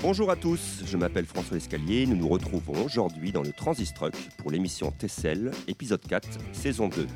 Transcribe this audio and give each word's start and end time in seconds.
Bonjour 0.00 0.30
à 0.30 0.36
tous, 0.36 0.84
je 0.86 0.96
m'appelle 0.96 1.26
François 1.26 1.56
Escalier. 1.56 2.06
Nous 2.06 2.14
nous 2.14 2.28
retrouvons 2.28 2.84
aujourd'hui 2.84 3.32
dans 3.32 3.42
le 3.42 3.50
Transistruck 3.50 4.14
pour 4.36 4.52
l'émission 4.52 4.92
Tessel, 4.92 5.50
épisode 5.66 6.00
4, 6.06 6.28
saison 6.52 6.88
2. 6.88 7.08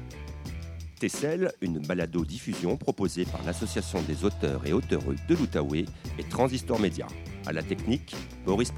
Tessel, 0.99 1.53
une 1.61 1.79
balado-diffusion 1.79 2.77
proposée 2.77 3.25
par 3.25 3.41
l'Association 3.45 4.03
des 4.03 4.25
auteurs 4.25 4.67
et 4.67 4.73
auteureux 4.73 5.15
de 5.29 5.35
l'Outaouais 5.37 5.85
et 6.19 6.25
Transistor 6.25 6.81
Média. 6.81 7.07
À 7.47 7.53
la 7.53 7.63
technique, 7.63 8.17
Boris. 8.45 8.73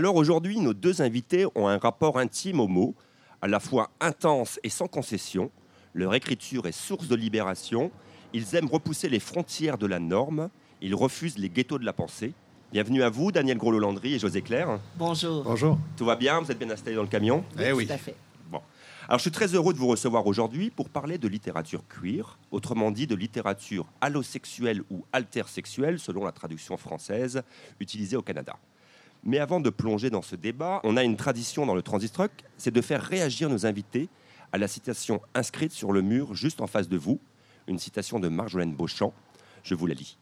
Alors 0.00 0.16
aujourd'hui, 0.16 0.60
nos 0.60 0.72
deux 0.72 1.02
invités 1.02 1.44
ont 1.54 1.68
un 1.68 1.76
rapport 1.76 2.18
intime 2.18 2.58
aux 2.58 2.68
mots, 2.68 2.94
à 3.42 3.48
la 3.48 3.60
fois 3.60 3.90
intense 4.00 4.58
et 4.62 4.70
sans 4.70 4.86
concession. 4.86 5.50
Leur 5.92 6.14
écriture 6.14 6.66
est 6.66 6.72
source 6.72 7.06
de 7.06 7.14
libération. 7.14 7.90
Ils 8.32 8.54
aiment 8.54 8.70
repousser 8.70 9.10
les 9.10 9.20
frontières 9.20 9.76
de 9.76 9.86
la 9.86 9.98
norme. 9.98 10.48
Ils 10.80 10.94
refusent 10.94 11.36
les 11.36 11.50
ghettos 11.50 11.78
de 11.78 11.84
la 11.84 11.92
pensée. 11.92 12.32
Bienvenue 12.72 13.02
à 13.02 13.10
vous, 13.10 13.30
Daniel 13.30 13.58
Groslo-Landry 13.58 14.14
et 14.14 14.18
José 14.18 14.40
Claire. 14.40 14.80
Bonjour. 14.96 15.44
Bonjour. 15.44 15.78
Tout 15.98 16.06
va 16.06 16.16
bien? 16.16 16.40
Vous 16.40 16.50
êtes 16.50 16.58
bien 16.58 16.70
installés 16.70 16.96
dans 16.96 17.02
le 17.02 17.08
camion? 17.08 17.44
Eh 17.58 17.72
oui. 17.72 17.86
Tout 17.86 17.92
à 17.92 17.98
fait. 17.98 18.16
Bon. 18.50 18.62
Alors 19.06 19.18
je 19.18 19.24
suis 19.24 19.30
très 19.30 19.54
heureux 19.54 19.74
de 19.74 19.78
vous 19.78 19.88
recevoir 19.88 20.26
aujourd'hui 20.26 20.70
pour 20.70 20.88
parler 20.88 21.18
de 21.18 21.28
littérature 21.28 21.82
queer, 21.86 22.38
autrement 22.50 22.90
dit 22.90 23.06
de 23.06 23.14
littérature 23.14 23.84
allosexuelle 24.00 24.82
ou 24.88 25.04
altersexuelle 25.12 25.98
selon 25.98 26.24
la 26.24 26.32
traduction 26.32 26.78
française 26.78 27.42
utilisée 27.80 28.16
au 28.16 28.22
Canada. 28.22 28.56
Mais 29.24 29.38
avant 29.38 29.60
de 29.60 29.70
plonger 29.70 30.10
dans 30.10 30.22
ce 30.22 30.36
débat, 30.36 30.80
on 30.82 30.96
a 30.96 31.04
une 31.04 31.16
tradition 31.16 31.66
dans 31.66 31.74
le 31.74 31.82
Transistruck, 31.82 32.32
c'est 32.56 32.70
de 32.70 32.80
faire 32.80 33.02
réagir 33.02 33.50
nos 33.50 33.66
invités 33.66 34.08
à 34.52 34.58
la 34.58 34.66
citation 34.66 35.20
inscrite 35.34 35.72
sur 35.72 35.92
le 35.92 36.02
mur 36.02 36.34
juste 36.34 36.60
en 36.60 36.66
face 36.66 36.88
de 36.88 36.96
vous, 36.96 37.20
une 37.66 37.78
citation 37.78 38.18
de 38.18 38.28
Marjolaine 38.28 38.74
Beauchamp. 38.74 39.12
Je 39.62 39.74
vous 39.74 39.86
la 39.86 39.94
lis. 39.94 40.16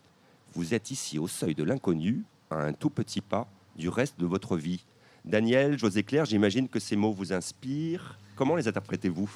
Vous 0.54 0.74
êtes 0.74 0.90
ici 0.90 1.18
au 1.18 1.28
seuil 1.28 1.54
de 1.54 1.62
l'inconnu, 1.62 2.24
à 2.50 2.56
un 2.56 2.72
tout 2.72 2.90
petit 2.90 3.20
pas 3.20 3.46
du 3.76 3.88
reste 3.88 4.18
de 4.18 4.26
votre 4.26 4.56
vie. 4.56 4.84
Daniel, 5.24 5.78
José 5.78 6.02
Claire, 6.02 6.24
j'imagine 6.24 6.68
que 6.68 6.80
ces 6.80 6.96
mots 6.96 7.12
vous 7.12 7.32
inspirent. 7.32 8.18
Comment 8.34 8.56
les 8.56 8.66
interprétez-vous? 8.66 9.30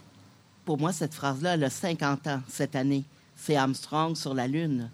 Pour 0.65 0.79
moi, 0.79 0.93
cette 0.93 1.15
phrase-là, 1.15 1.55
elle 1.55 1.65
a 1.65 1.71
50 1.71 2.27
ans 2.27 2.43
cette 2.49 2.75
année. 2.75 3.05
C'est 3.37 3.57
Armstrong 3.57 4.17
sur 4.17 4.35
la 4.35 4.49
Lune. 4.49 4.91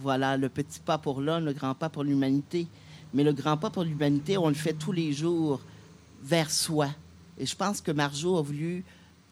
Voilà, 0.00 0.36
le 0.36 0.48
petit 0.48 0.80
pas 0.80 0.98
pour 0.98 1.20
l'homme, 1.20 1.44
le 1.44 1.52
grand 1.52 1.74
pas 1.74 1.88
pour 1.88 2.04
l'humanité. 2.04 2.66
Mais 3.16 3.24
le 3.24 3.32
grand 3.32 3.56
pas 3.56 3.70
pour 3.70 3.82
l'humanité, 3.82 4.36
on 4.36 4.48
le 4.48 4.54
fait 4.54 4.74
tous 4.74 4.92
les 4.92 5.10
jours 5.14 5.62
vers 6.22 6.50
soi. 6.50 6.90
Et 7.38 7.46
je 7.46 7.56
pense 7.56 7.80
que 7.80 7.90
Marjo 7.90 8.36
a 8.36 8.42
voulu, 8.42 8.84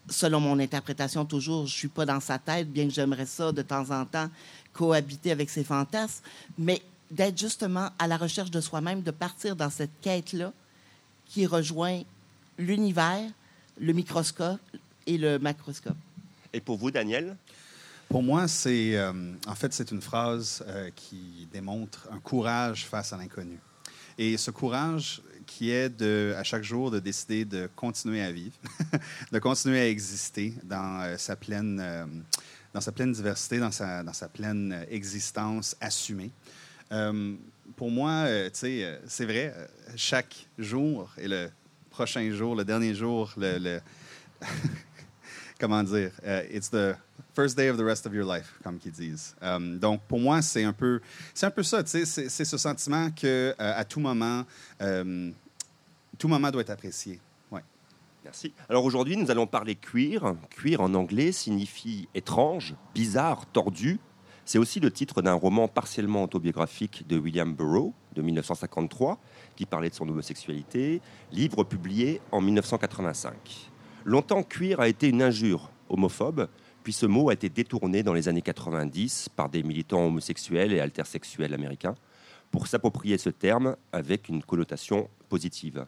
selon 0.09 0.41
mon 0.41 0.59
interprétation 0.59 1.27
toujours, 1.27 1.67
je 1.67 1.77
suis 1.77 1.89
pas 1.89 2.07
dans 2.07 2.19
sa 2.21 2.39
tête, 2.39 2.73
bien 2.73 2.89
que 2.89 2.95
j'aimerais 2.95 3.27
ça 3.27 3.53
de 3.53 3.61
temps 3.61 3.91
en 3.91 4.07
temps 4.07 4.31
cohabiter 4.73 5.33
avec 5.33 5.51
ses 5.51 5.65
fantasmes, 5.65 6.25
mais 6.57 6.81
d'être 7.11 7.37
justement 7.37 7.91
à 7.99 8.07
la 8.07 8.17
recherche 8.17 8.51
de 8.51 8.63
soi-même, 8.63 9.03
de 9.03 9.11
partir 9.11 9.55
dans 9.55 9.69
cette 9.69 10.01
quête-là 10.01 10.51
qui 11.27 11.45
rejoint 11.45 12.01
l'univers, 12.57 13.31
le 13.79 13.93
microscope 13.93 14.61
et 15.07 15.19
le 15.19 15.39
macroscope. 15.39 15.97
Et 16.55 16.61
pour 16.63 16.79
vous, 16.79 16.91
Daniel? 16.91 17.37
Pour 18.09 18.23
moi, 18.23 18.49
c'est 18.49 18.97
euh, 18.97 19.35
en 19.47 19.55
fait 19.55 19.75
c'est 19.75 19.91
une 19.91 20.01
phrase 20.01 20.65
euh, 20.69 20.89
qui 20.97 21.47
démontre 21.53 22.09
un 22.11 22.19
courage 22.19 22.87
face 22.87 23.13
à 23.13 23.19
l'inconnu. 23.19 23.59
Et 24.19 24.37
ce 24.37 24.51
courage 24.51 25.23
qui 25.47 25.71
est 25.71 26.01
à 26.03 26.43
chaque 26.43 26.63
jour 26.63 26.91
de 26.91 26.99
décider 27.01 27.45
de 27.45 27.69
continuer 27.75 28.23
à 28.23 28.33
vivre, 28.33 28.55
de 29.33 29.39
continuer 29.39 29.81
à 29.81 29.89
exister 29.89 30.55
dans 30.63 31.01
euh, 31.03 31.17
sa 31.17 31.37
pleine 31.37 31.81
euh, 31.81 32.07
dans 32.73 32.81
sa 32.81 32.93
pleine 32.93 33.13
diversité, 33.13 33.59
dans 33.59 33.71
sa 33.71 34.03
dans 34.03 34.13
sa 34.13 34.29
pleine 34.29 34.73
euh, 34.73 34.85
existence 34.91 35.77
assumée. 35.81 36.31
Pour 37.77 37.91
moi, 37.91 38.27
sais, 38.53 39.01
c'est 39.09 39.25
vrai, 39.25 39.53
chaque 39.97 40.47
jour 40.59 41.11
et 41.19 41.27
le 41.27 41.49
prochain 41.91 42.31
jour, 42.31 42.55
le 42.55 42.65
dernier 42.65 42.95
jour, 42.95 43.33
le- 43.37 43.81
comment 45.65 45.83
dire, 45.83 46.11
euh, 46.27 46.43
it's 46.53 46.69
the 46.69 46.95
first 47.35 47.57
day 47.57 47.71
of 47.71 47.79
the 47.79 47.85
rest 47.85 48.05
of 48.07 48.13
your 48.13 48.27
life, 48.27 48.53
comme 48.63 48.79
qu'ils 48.79 48.93
disent. 48.93 49.35
Euh, 49.43 49.79
donc, 49.79 50.03
pour 50.03 50.21
moi, 50.21 50.43
c'est 50.43 50.63
un 50.63 50.75
peu, 50.75 51.01
c'est 51.33 51.47
un 51.47 51.51
peu 51.51 51.63
ça, 51.63 51.83
c'est, 51.87 52.05
ce 52.05 52.59
sentiment 52.59 53.11
que 53.11 53.27
euh, 53.27 53.55
à 53.59 53.83
tout 53.87 53.99
moment, 53.99 54.45
euh, 54.83 55.31
tout 56.19 56.29
moment 56.29 56.51
doit 56.51 56.61
être 56.61 56.71
apprécié. 56.71 57.19
Ouais. 57.51 57.63
Merci. 58.25 58.53
Alors 58.69 58.85
aujourd'hui, 58.85 59.17
nous 59.17 59.31
allons 59.31 59.47
parler 59.47 59.75
queer. 59.75 60.35
Queer 60.51 60.83
en 60.83 60.93
anglais 60.93 61.33
signifie 61.33 62.09
étrange, 62.15 62.75
bizarre, 62.95 63.47
tordu. 63.47 63.99
C'est 64.45 64.59
aussi 64.59 64.81
le 64.81 64.91
titre 64.91 65.23
d'un 65.23 65.33
roman 65.33 65.67
partiellement 65.67 66.25
autobiographique 66.25 67.07
de 67.09 67.19
William 67.19 67.55
Burroughs 67.55 67.95
de 68.15 68.21
1953 68.21 69.19
qui 69.57 69.65
parlait 69.65 69.89
de 69.89 69.95
son 69.95 70.07
homosexualité, 70.07 71.01
livre 71.33 71.65
publié 71.65 72.21
en 72.31 72.43
1985. 72.43 73.71
Longtemps, 74.07 74.43
queer 74.43 74.81
a 74.81 74.89
été 74.89 75.09
une 75.09 75.23
injure 75.23 75.71
homophobe, 75.89 76.49
puis 76.83 76.93
ce 76.93 77.07
mot 77.07 77.31
a 77.31 77.33
été 77.33 77.49
détourné 77.49 78.03
dans 78.03 78.13
les 78.13 78.29
années 78.29 78.43
90 78.43 79.31
par 79.35 79.49
des 79.49 79.63
militants 79.63 80.05
homosexuels 80.05 80.75
et 80.75 80.81
altersexuels 80.81 81.55
américains 81.55 81.95
pour 82.51 82.67
s'approprier 82.67 83.17
ce 83.17 83.31
terme 83.31 83.77
avec 83.93 84.29
une 84.29 84.43
connotation 84.43 85.09
positive. 85.31 85.87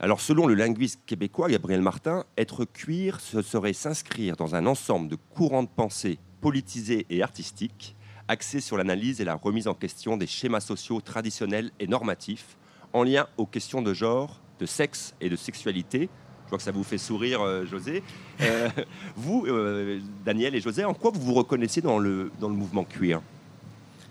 Alors, 0.00 0.20
selon 0.20 0.48
le 0.48 0.54
linguiste 0.54 1.00
québécois 1.06 1.48
Gabriel 1.48 1.80
Martin, 1.80 2.24
être 2.36 2.64
queer, 2.64 3.20
ce 3.20 3.40
serait 3.40 3.72
s'inscrire 3.72 4.34
dans 4.34 4.56
un 4.56 4.66
ensemble 4.66 5.08
de 5.08 5.16
courants 5.34 5.62
de 5.62 5.68
pensée 5.68 6.18
politisés 6.40 7.06
et 7.08 7.22
artistiques, 7.22 7.96
axés 8.26 8.60
sur 8.60 8.76
l'analyse 8.76 9.20
et 9.20 9.24
la 9.24 9.36
remise 9.36 9.68
en 9.68 9.74
question 9.74 10.16
des 10.16 10.26
schémas 10.26 10.60
sociaux 10.60 11.00
traditionnels 11.00 11.70
et 11.78 11.86
normatifs, 11.86 12.56
en 12.92 13.04
lien 13.04 13.28
aux 13.36 13.46
questions 13.46 13.82
de 13.82 13.94
genre, 13.94 14.40
de 14.58 14.66
sexe 14.66 15.14
et 15.20 15.28
de 15.28 15.36
sexualité. 15.36 16.08
Je 16.48 16.50
vois 16.50 16.56
que 16.56 16.64
ça 16.64 16.72
vous 16.72 16.82
fait 16.82 16.96
sourire, 16.96 17.42
euh, 17.42 17.66
José. 17.66 18.02
Euh, 18.40 18.70
vous, 19.16 19.44
euh, 19.46 20.00
Daniel 20.24 20.54
et 20.54 20.62
José, 20.62 20.82
en 20.82 20.94
quoi 20.94 21.10
vous 21.10 21.20
vous 21.20 21.34
reconnaissez 21.34 21.82
dans 21.82 21.98
le, 21.98 22.32
dans 22.40 22.48
le 22.48 22.54
mouvement 22.54 22.84
queer? 22.84 23.20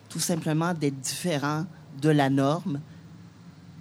Tout 0.08 0.20
simplement 0.20 0.72
d'être 0.75 1.00
différent 1.00 1.66
de 2.00 2.09
la 2.09 2.30
norme. 2.30 2.80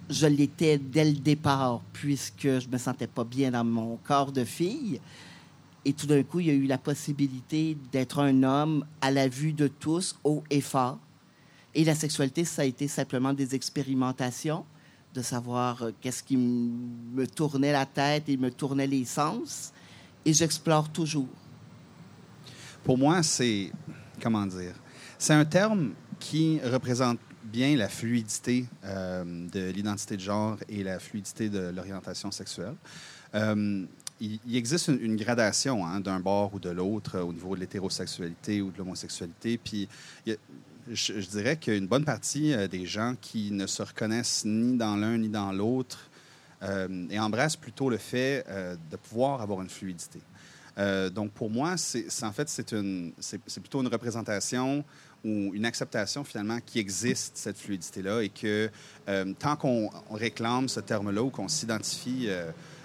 Je 0.09 0.25
l'étais 0.25 0.79
dès 0.79 1.05
le 1.05 1.11
départ, 1.19 1.81
puisque 1.93 2.47
je 2.47 2.67
me 2.67 2.79
sentais 2.79 3.05
pas 3.05 3.23
bien 3.23 3.51
dans 3.51 3.63
mon 3.63 3.97
corps 3.97 4.31
de 4.31 4.43
fille. 4.43 4.99
Et 5.85 5.93
tout 5.93 6.07
d'un 6.07 6.23
coup, 6.23 6.39
il 6.39 6.47
y 6.47 6.49
a 6.49 6.53
eu 6.53 6.65
la 6.65 6.79
possibilité 6.79 7.77
d'être 7.91 8.17
un 8.17 8.41
homme 8.41 8.85
à 9.01 9.11
la 9.11 9.27
vue 9.27 9.53
de 9.53 9.67
tous, 9.67 10.15
haut 10.23 10.43
et 10.49 10.61
fort. 10.61 10.97
Et 11.75 11.83
la 11.83 11.93
sexualité, 11.93 12.43
ça 12.43 12.63
a 12.63 12.65
été 12.65 12.87
simplement 12.87 13.33
des 13.33 13.53
expérimentations, 13.53 14.65
de 15.17 15.23
savoir 15.23 15.81
euh, 15.81 15.91
qu'est-ce 15.99 16.21
qui 16.21 16.37
me 16.37 17.25
tournait 17.25 17.71
la 17.71 17.87
tête 17.87 18.29
et 18.29 18.37
me 18.37 18.51
tournait 18.51 18.85
les 18.85 19.03
sens. 19.03 19.73
Et 20.23 20.31
j'explore 20.31 20.89
toujours. 20.89 21.27
Pour 22.83 22.97
moi, 22.97 23.23
c'est 23.23 23.71
comment 24.21 24.45
dire, 24.45 24.75
c'est 25.17 25.33
un 25.33 25.45
terme 25.45 25.93
qui 26.19 26.59
représente 26.63 27.19
bien 27.43 27.75
la 27.75 27.89
fluidité 27.89 28.65
euh, 28.83 29.47
de 29.51 29.71
l'identité 29.71 30.17
de 30.17 30.21
genre 30.21 30.57
et 30.69 30.83
la 30.83 30.99
fluidité 30.99 31.49
de 31.49 31.71
l'orientation 31.75 32.29
sexuelle. 32.29 32.75
Euh, 33.33 33.85
il, 34.19 34.55
existe 34.55 34.87
une, 34.87 35.15
gradation 35.15 35.85
hein, 35.85 35.99
d'un 35.99 36.19
bord 36.19 36.53
ou 36.53 36.59
de 36.59 36.69
l'autre 36.69 37.19
au 37.19 37.33
niveau 37.33 37.55
de 37.55 37.61
l'hétérosexualité 37.61 38.61
ou 38.61 38.71
de 38.71 38.77
l'homosexualité. 38.77 39.57
Puis, 39.57 39.87
il 40.25 40.33
y 40.33 40.35
a- 40.35 40.39
je, 40.91 41.19
je 41.19 41.27
dirais 41.29 41.57
qu'une 41.57 41.87
bonne 41.87 42.05
partie 42.05 42.53
euh, 42.53 42.67
des 42.67 42.85
gens 42.85 43.15
qui 43.19 43.51
ne 43.51 43.67
se 43.67 43.81
reconnaissent 43.81 44.45
ni 44.45 44.77
dans 44.77 44.95
l'un 44.95 45.17
ni 45.17 45.29
dans 45.29 45.51
l'autre 45.51 46.09
euh, 46.63 47.07
et 47.09 47.19
embrassent 47.19 47.55
plutôt 47.55 47.89
le 47.89 47.97
fait 47.97 48.45
euh, 48.47 48.75
de 48.89 48.95
pouvoir 48.97 49.41
avoir 49.41 49.61
une 49.61 49.69
fluidité. 49.69 50.19
Donc, 51.15 51.31
pour 51.31 51.49
moi, 51.49 51.75
c'est 51.75 52.05
en 52.21 52.31
fait, 52.31 52.47
c'est 52.47 53.59
plutôt 53.59 53.81
une 53.81 53.87
représentation 53.87 54.85
ou 55.25 55.51
une 55.55 55.65
acceptation 55.65 56.23
finalement 56.23 56.59
qui 56.63 56.77
existe, 56.77 57.35
cette 57.35 57.57
fluidité-là, 57.57 58.21
et 58.21 58.29
que 58.29 58.69
tant 59.39 59.55
qu'on 59.55 59.89
on 60.07 60.13
réclame 60.13 60.69
ce 60.69 60.79
terme-là 60.79 61.23
ou 61.23 61.31
qu'on 61.31 61.47
s'identifie 61.47 62.29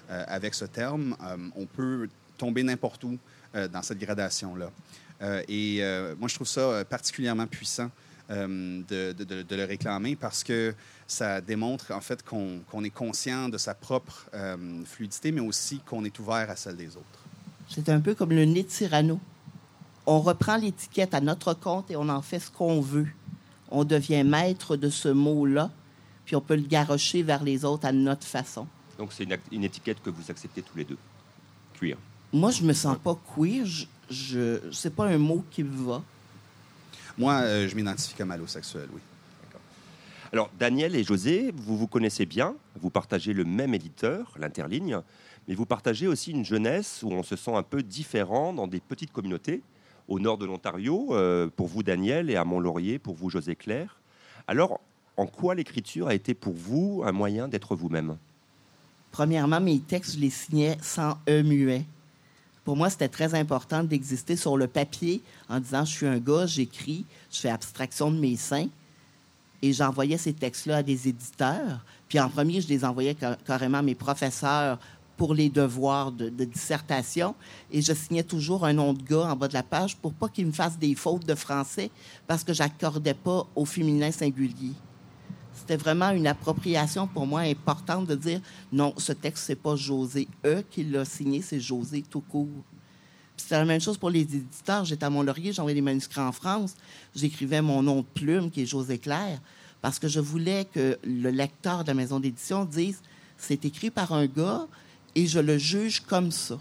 avec 0.09 0.55
ce 0.55 0.65
terme, 0.65 1.15
on 1.55 1.67
peut 1.67 2.09
tomber 2.39 2.63
n'importe 2.63 3.05
où 3.05 3.19
dans 3.53 3.83
cette 3.83 3.99
gradation-là. 3.99 4.71
Euh, 5.12 5.12
et 5.49 5.79
euh, 5.81 6.15
moi, 6.19 6.29
je 6.29 6.35
trouve 6.35 6.49
ça 6.49 6.61
euh, 6.61 6.85
particulièrement 6.85 7.47
puissant 7.47 7.91
euh, 8.31 8.83
de, 8.89 9.13
de- 9.13 9.25
de- 9.25 9.43
de 9.43 9.57
le 9.57 9.65
réclamer 9.65 10.17
parce 10.17 10.43
que 10.43 10.75
ça 11.07 11.41
démontre 11.41 11.93
en 11.93 12.01
fait 12.01 12.23
qu'on 12.25 12.85
est 12.85 12.91
conscient 12.91 13.49
de 13.49 13.59
sa 13.59 13.75
propre 13.75 14.27
euh, 14.35 14.57
fluidité, 14.85 15.31
mais 15.33 15.41
aussi 15.41 15.81
qu'on 15.87 16.05
est 16.05 16.19
ouvert 16.19 16.49
à 16.51 16.57
celle 16.57 16.77
des 16.77 16.97
autres. 16.97 17.21
C'est 17.69 17.89
un 17.89 18.01
peu 18.01 18.15
comme 18.15 18.31
le 18.31 18.45
nez 18.45 18.63
de 18.63 18.71
Cyrano. 18.71 19.19
On 20.07 20.21
reprend 20.21 20.57
l'étiquette 20.57 21.15
à 21.15 21.21
notre 21.21 21.55
compte 21.55 21.91
et 21.91 21.97
on 21.97 22.09
en 22.09 22.23
fait 22.23 22.41
ce 22.41 22.51
qu'on 22.51 22.81
veut. 22.81 23.09
On 23.71 23.85
devient 23.85 24.25
maître 24.25 24.77
de 24.77 24.91
ce 24.91 25.09
mot-là, 25.09 25.71
puis 26.25 26.35
on 26.37 26.41
peut 26.41 26.57
le 26.57 26.63
garrocher 26.63 27.23
vers 27.23 27.43
les 27.45 27.65
autres 27.65 27.87
à 27.87 27.93
notre 27.93 28.27
façon. 28.27 28.67
Donc 28.99 29.13
c'est 29.13 29.25
une, 29.25 29.37
une 29.53 29.65
étiquette 29.65 30.03
que 30.03 30.11
vous 30.11 30.31
acceptez 30.31 30.63
tous 30.63 30.77
les 30.77 30.85
deux. 30.85 30.99
Queer. 31.79 31.97
Moi, 32.33 32.51
je 32.51 32.63
me 32.63 32.73
sens 32.73 32.97
pas 33.03 33.17
queer. 33.37 33.65
Je, 33.65 33.87
je 34.11 34.59
c'est 34.73 34.95
pas 34.95 35.07
un 35.07 35.19
mot 35.19 35.45
qui 35.51 35.65
me 35.65 35.87
va. 35.87 36.03
Moi, 37.19 37.35
euh, 37.35 37.69
je 37.69 37.77
m'identifie 37.77 38.15
comme 38.15 38.31
allosexuel, 38.31 38.89
oui. 38.93 39.01
Alors, 40.33 40.51
Daniel 40.59 40.97
et 40.97 41.05
José, 41.05 41.53
vous 41.55 41.77
vous 41.77 41.87
connaissez 41.87 42.25
bien, 42.25 42.55
vous 42.81 42.89
partagez 42.89 43.35
le 43.35 43.45
même 43.45 43.75
éditeur, 43.75 44.33
l'Interligne, 44.39 45.01
mais 45.47 45.55
vous 45.55 45.67
partagez 45.67 46.07
aussi 46.07 46.31
une 46.31 46.45
jeunesse 46.45 47.03
où 47.03 47.11
on 47.11 47.23
se 47.23 47.37
sent 47.37 47.55
un 47.55 47.63
peu 47.63 47.83
différent 47.83 48.55
dans 48.55 48.67
des 48.67 48.81
petites 48.81 49.13
communautés, 49.13 49.61
au 50.09 50.19
nord 50.19 50.39
de 50.39 50.47
l'Ontario, 50.47 51.09
euh, 51.11 51.49
pour 51.55 51.69
vous 51.69 51.83
Daniel, 51.83 52.31
et 52.31 52.37
à 52.37 52.47
Mont-Laurier, 52.47 52.99
pour 52.99 53.15
vous 53.15 53.29
José 53.29 53.57
Claire. 53.57 54.01
Alors, 54.47 54.81
en 55.19 55.27
quoi 55.27 55.55
l'écriture 55.55 56.09
a 56.09 56.15
été 56.15 56.33
pour 56.33 56.55
vous 56.55 57.03
un 57.05 57.13
moyen 57.13 57.47
d'être 57.47 57.77
vous-même? 57.77 58.17
Premièrement, 59.11 59.61
mes 59.61 59.81
textes, 59.81 60.15
je 60.15 60.21
les 60.21 60.31
signais 60.31 60.79
sans 60.81 61.19
E 61.29 61.43
muet. 61.43 61.85
Pour 62.65 62.77
moi, 62.77 62.91
c'était 62.91 63.09
très 63.09 63.35
important 63.35 63.83
d'exister 63.83 64.37
sur 64.37 64.57
le 64.57 64.69
papier 64.69 65.23
en 65.49 65.59
disant 65.59 65.85
je 65.85 65.91
suis 65.91 66.07
un 66.07 66.19
gars, 66.19 66.47
j'écris, 66.47 67.05
je 67.31 67.39
fais 67.41 67.51
abstraction 67.51 68.11
de 68.11 68.19
mes 68.19 68.37
seins. 68.37 68.69
Et 69.65 69.73
j'envoyais 69.73 70.19
ces 70.19 70.33
textes-là 70.33 70.79
à 70.79 70.83
des 70.83 71.09
éditeurs. 71.09 71.85
Puis 72.09 72.19
en 72.19 72.29
premier, 72.29 72.61
je 72.61 72.69
les 72.69 72.85
envoyais 72.85 73.17
ca- 73.19 73.37
carrément 73.47 73.79
à 73.79 73.83
mes 73.83 73.95
professeurs 73.95 74.79
pour 75.17 75.35
les 75.35 75.49
devoirs 75.49 76.11
de, 76.11 76.29
de 76.29 76.45
dissertation. 76.45 77.35
Et 77.71 77.81
je 77.81 77.93
signais 77.93 78.25
toujours 78.25 78.65
un 78.65 78.73
nom 78.73 78.93
de 78.93 79.03
gars 79.03 79.31
en 79.31 79.37
bas 79.37 79.47
de 79.47 79.55
la 79.55 79.63
page 79.63 79.97
pour 79.97 80.13
pas 80.15 80.29
qu'ils 80.29 80.47
me 80.47 80.53
fassent 80.53 80.79
des 80.79 80.95
fautes 80.97 81.25
de 81.27 81.35
français 81.37 81.91
parce 82.27 82.43
que 82.43 82.53
j'accordais 82.53 83.15
pas 83.15 83.47
au 83.55 83.65
féminin 83.65 84.11
singulier. 84.11 84.73
C'était 85.63 85.77
vraiment 85.77 86.11
une 86.11 86.27
appropriation 86.27 87.07
pour 87.07 87.25
moi 87.25 87.43
importante 87.43 88.09
de 88.09 88.17
dire 88.17 88.41
non, 88.73 88.93
ce 88.97 89.13
texte, 89.13 89.45
c'est 89.47 89.55
pas 89.55 89.77
José 89.77 90.27
E 90.45 90.65
qui 90.69 90.83
l'a 90.83 91.05
signé, 91.05 91.41
c'est 91.41 91.61
José 91.61 92.03
tout 92.03 92.21
court. 92.21 92.49
C'était 93.37 93.59
la 93.59 93.65
même 93.65 93.81
chose 93.81 93.97
pour 93.97 94.11
les 94.11 94.23
éditeurs. 94.23 94.85
J'étais 94.85 95.05
à 95.05 95.11
Mont-Laurier, 95.11 95.53
j'envoyais 95.53 95.77
des 95.77 95.81
manuscrits 95.81 96.21
en 96.21 96.33
France. 96.33 96.75
J'écrivais 97.15 97.63
mon 97.63 97.81
nom 97.81 98.01
de 98.01 98.07
plume, 98.13 98.51
qui 98.51 98.63
est 98.63 98.67
José 98.67 98.99
Claire, 98.99 99.41
parce 99.81 100.01
que 100.01 100.09
je 100.09 100.19
voulais 100.19 100.65
que 100.65 100.99
le 101.05 101.31
lecteur 101.31 101.85
de 101.85 101.89
la 101.91 101.95
maison 101.95 102.19
d'édition 102.19 102.65
dise 102.65 103.01
c'est 103.37 103.65
écrit 103.65 103.91
par 103.91 104.11
un 104.13 104.27
gars 104.27 104.67
et 105.15 105.29
je 105.29 105.39
le 105.39 105.59
juge 105.59 106.01
comme 106.01 106.33
ça. 106.33 106.59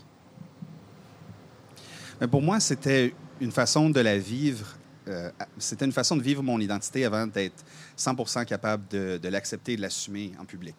Mais 2.19 2.27
pour 2.27 2.44
moi, 2.44 2.59
c'était 2.59 3.15
une 3.39 3.51
façon 3.51 3.89
de 3.89 4.00
la 4.00 4.19
vivre. 4.19 4.77
euh, 5.07 5.31
c'était 5.57 5.86
une 5.86 5.92
façon 5.92 6.15
de 6.15 6.21
vivre 6.21 6.44
mon 6.44 6.59
identité 6.59 7.04
avant 7.04 7.25
d'être 7.25 7.65
100% 8.01 8.45
capable 8.45 8.88
de, 8.89 9.19
l'accepter 9.30 9.74
et 9.74 9.75
de 9.77 9.81
l'assumer 9.81 10.31
en 10.39 10.45
public. 10.45 10.75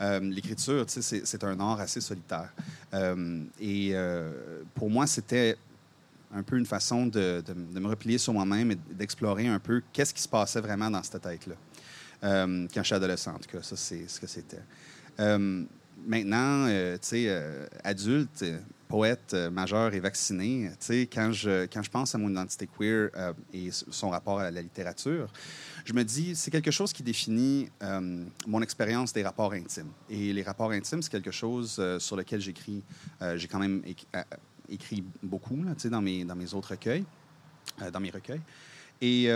Euh, 0.00 0.20
L'écriture, 0.20 0.84
c'est- 0.88 1.24
un 1.44 1.58
art 1.60 1.80
assez 1.80 2.00
solitaire. 2.00 2.50
Euh, 2.94 3.42
et 3.60 3.90
euh, 3.94 4.62
pour 4.74 4.88
moi, 4.90 5.06
c'était 5.06 5.56
un 6.32 6.42
peu 6.42 6.56
une 6.58 6.66
façon 6.66 7.06
de, 7.06 7.42
de- 7.44 7.80
me 7.80 7.88
replier 7.88 8.18
sur 8.18 8.32
moi-même 8.32 8.70
et 8.72 8.78
d'explorer 8.92 9.46
un 9.48 9.58
peu 9.58 9.82
qu'est-ce 9.92 10.12
qui 10.14 10.22
se 10.22 10.28
passait 10.28 10.60
vraiment 10.60 10.90
dans 10.90 11.02
cette 11.02 11.22
tête-là. 11.22 11.54
Quand 12.22 12.82
j'étais 12.82 12.94
adolescent, 12.94 13.34
en 13.34 13.38
tout 13.38 13.48
cas, 13.50 13.62
ça, 13.62 13.76
c'est 13.76 14.08
ce 14.08 14.20
que 14.20 14.26
c'était. 14.26 14.62
Maintenant, 16.06 16.66
euh, 16.68 16.94
tu 16.94 17.08
sais, 17.08 17.24
euh, 17.28 17.66
adulte, 17.84 18.44
poète 18.88 19.32
euh, 19.34 19.50
majeur 19.50 19.92
et 19.92 20.00
vacciné, 20.00 20.70
tu 20.70 20.86
sais, 20.86 21.08
quand 21.12 21.32
je, 21.32 21.66
quand 21.66 21.82
je 21.82 21.90
pense 21.90 22.14
à 22.14 22.18
mon 22.18 22.30
identité 22.30 22.66
queer 22.66 23.10
et 23.52 23.70
son 23.70 24.10
rapport 24.10 24.38
à 24.38 24.50
la 24.50 24.62
littérature, 24.62 25.30
je 25.84 25.92
me 25.92 26.04
dis, 26.04 26.34
c'est 26.34 26.50
quelque 26.50 26.70
chose 26.70 26.92
qui 26.92 27.02
définit 27.02 27.68
mon 28.46 28.62
expérience 28.62 29.12
des 29.12 29.22
rapports 29.22 29.52
intimes. 29.52 29.90
Et 30.10 30.32
les 30.32 30.42
rapports 30.42 30.70
intimes, 30.70 31.02
c'est 31.02 31.10
quelque 31.10 31.30
chose 31.30 31.80
sur 31.98 32.16
lequel 32.16 32.40
j'écris. 32.40 32.82
J'ai 33.36 33.48
quand 33.48 33.58
même 33.58 33.82
éc- 33.86 34.06
écrit 34.68 35.02
beaucoup, 35.22 35.62
là, 35.64 35.72
dans 35.88 36.02
mes, 36.02 36.24
dans 36.24 36.36
mes 36.36 36.52
autres 36.52 36.70
recueils, 36.70 37.04
dans 37.90 38.00
mes 38.00 38.10
recueils. 38.10 38.42
Et 39.00 39.28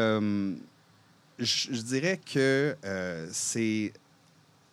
je, 1.38 1.82
dirais 1.82 2.20
que 2.32 2.76
c'est 3.30 3.94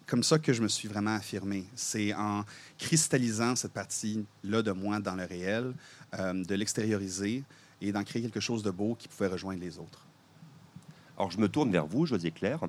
comme 0.10 0.24
ça 0.24 0.40
que 0.40 0.54
je 0.54 0.64
me 0.64 0.68
suis 0.68 0.88
vraiment 0.88 1.14
affirmé. 1.14 1.66
C'est 1.76 2.14
en 2.16 2.44
cristallisant 2.80 3.56
cette 3.56 3.74
partie-là 3.74 4.64
de 4.64 4.72
moi 4.72 5.00
dans 5.00 5.16
le 5.16 5.24
réel, 5.24 5.74
euh, 6.18 6.44
de 6.44 6.56
l'extérioriser 6.56 7.44
et 7.80 7.92
d'en 7.92 8.04
créer 8.04 8.24
quelque 8.24 8.40
chose 8.40 8.64
de 8.64 8.72
beau 8.72 8.96
qui 8.96 9.08
pouvait 9.08 9.28
rejoindre 9.28 9.62
les 9.62 9.78
autres. 9.78 10.08
Alors 11.16 11.30
je 11.30 11.38
me 11.38 11.48
tourne 11.48 11.72
vers 11.72 11.86
vous, 11.86 12.08
José 12.08 12.32
Claire. 12.32 12.62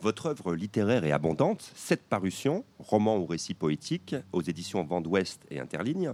Votre 0.00 0.26
œuvre 0.26 0.54
littéraire 0.54 1.04
est 1.04 1.10
abondante, 1.10 1.72
sept 1.74 2.02
parutions, 2.08 2.64
romans 2.78 3.18
ou 3.18 3.26
récits 3.26 3.54
poétiques, 3.54 4.14
aux 4.30 4.42
éditions 4.42 4.84
Vent 4.84 5.00
d'Ouest 5.00 5.42
et 5.50 5.58
Interligne. 5.58 6.12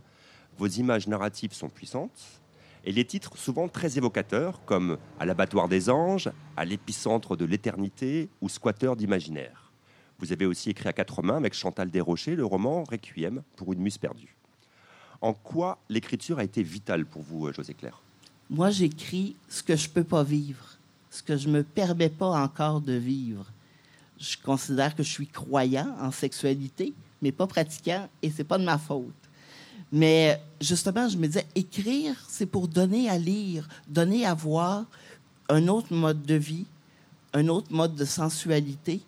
Vos 0.57 0.69
images 0.69 1.09
narratives 1.09 1.53
sont 1.53 1.69
puissantes, 1.69 2.41
et 2.85 2.93
les 2.93 3.05
titres 3.05 3.37
souvent 3.37 3.69
très 3.69 3.99
évocateurs, 3.99 4.65
comme 4.65 4.97
À 5.21 5.27
l'abattoir 5.27 5.69
des 5.69 5.91
anges, 5.91 6.31
À 6.57 6.65
l'épicentre 6.65 7.37
de 7.37 7.45
l'éternité 7.45 8.31
ou 8.41 8.49
Squatteur 8.49 8.97
d'imaginaire. 8.97 9.64
Vous 10.19 10.33
avez 10.33 10.47
aussi 10.47 10.71
écrit 10.71 10.89
à 10.89 10.93
quatre 10.93 11.23
mains 11.23 11.37
avec 11.37 11.55
Chantal 11.55 11.91
Desrochers 11.91 12.37
le 12.37 12.45
roman 12.45 12.85
Requiem 12.85 13.43
pour 13.57 13.73
une 13.73 13.81
muse 13.81 13.99
perdue. 13.99 14.35
En 15.21 15.33
quoi 15.33 15.79
l'écriture 15.89 16.39
a 16.39 16.45
été 16.45 16.63
vitale 16.63 17.07
pour 17.07 17.23
vous, 17.23 17.53
José 17.53 17.75
Claire? 17.75 18.01
Moi, 18.51 18.71
j'écris 18.71 19.37
ce 19.49 19.63
que 19.63 19.75
je 19.75 19.89
peux 19.89 20.05
pas 20.05 20.23
vivre, 20.23 20.79
ce 21.11 21.23
que 21.23 21.37
je 21.37 21.49
me 21.49 21.63
permets 21.63 22.11
pas 22.11 22.29
encore 22.29 22.81
de 22.81 22.93
vivre. 22.93 23.47
Je 24.19 24.37
considère 24.43 24.95
que 24.95 25.03
je 25.03 25.11
suis 25.11 25.27
croyant 25.27 25.97
en 26.01 26.11
sexualité, 26.11 26.93
mais 27.23 27.33
pas 27.33 27.47
pratiquant, 27.47 28.09
et 28.23 28.31
c'est 28.31 28.45
pas 28.45 28.59
de 28.59 28.65
ma 28.65 28.79
faute. 28.79 29.13
Mais 29.91 30.41
justement, 30.61 31.09
je 31.09 31.17
me 31.17 31.27
disais, 31.27 31.47
écrire, 31.55 32.17
c'est 32.29 32.47
pour 32.47 32.69
donner 32.69 33.09
à 33.09 33.19
lire, 33.19 33.69
donner 33.89 34.27
à 34.27 34.35
voir 34.35 34.85
un 35.49 35.69
autre 35.69 35.95
mode 35.95 36.23
de 36.23 36.35
vie, 36.35 36.67
un 37.33 37.49
autre 37.49 37.73
mode 37.73 37.95
de 37.95 38.05
sensualité, 38.05 39.01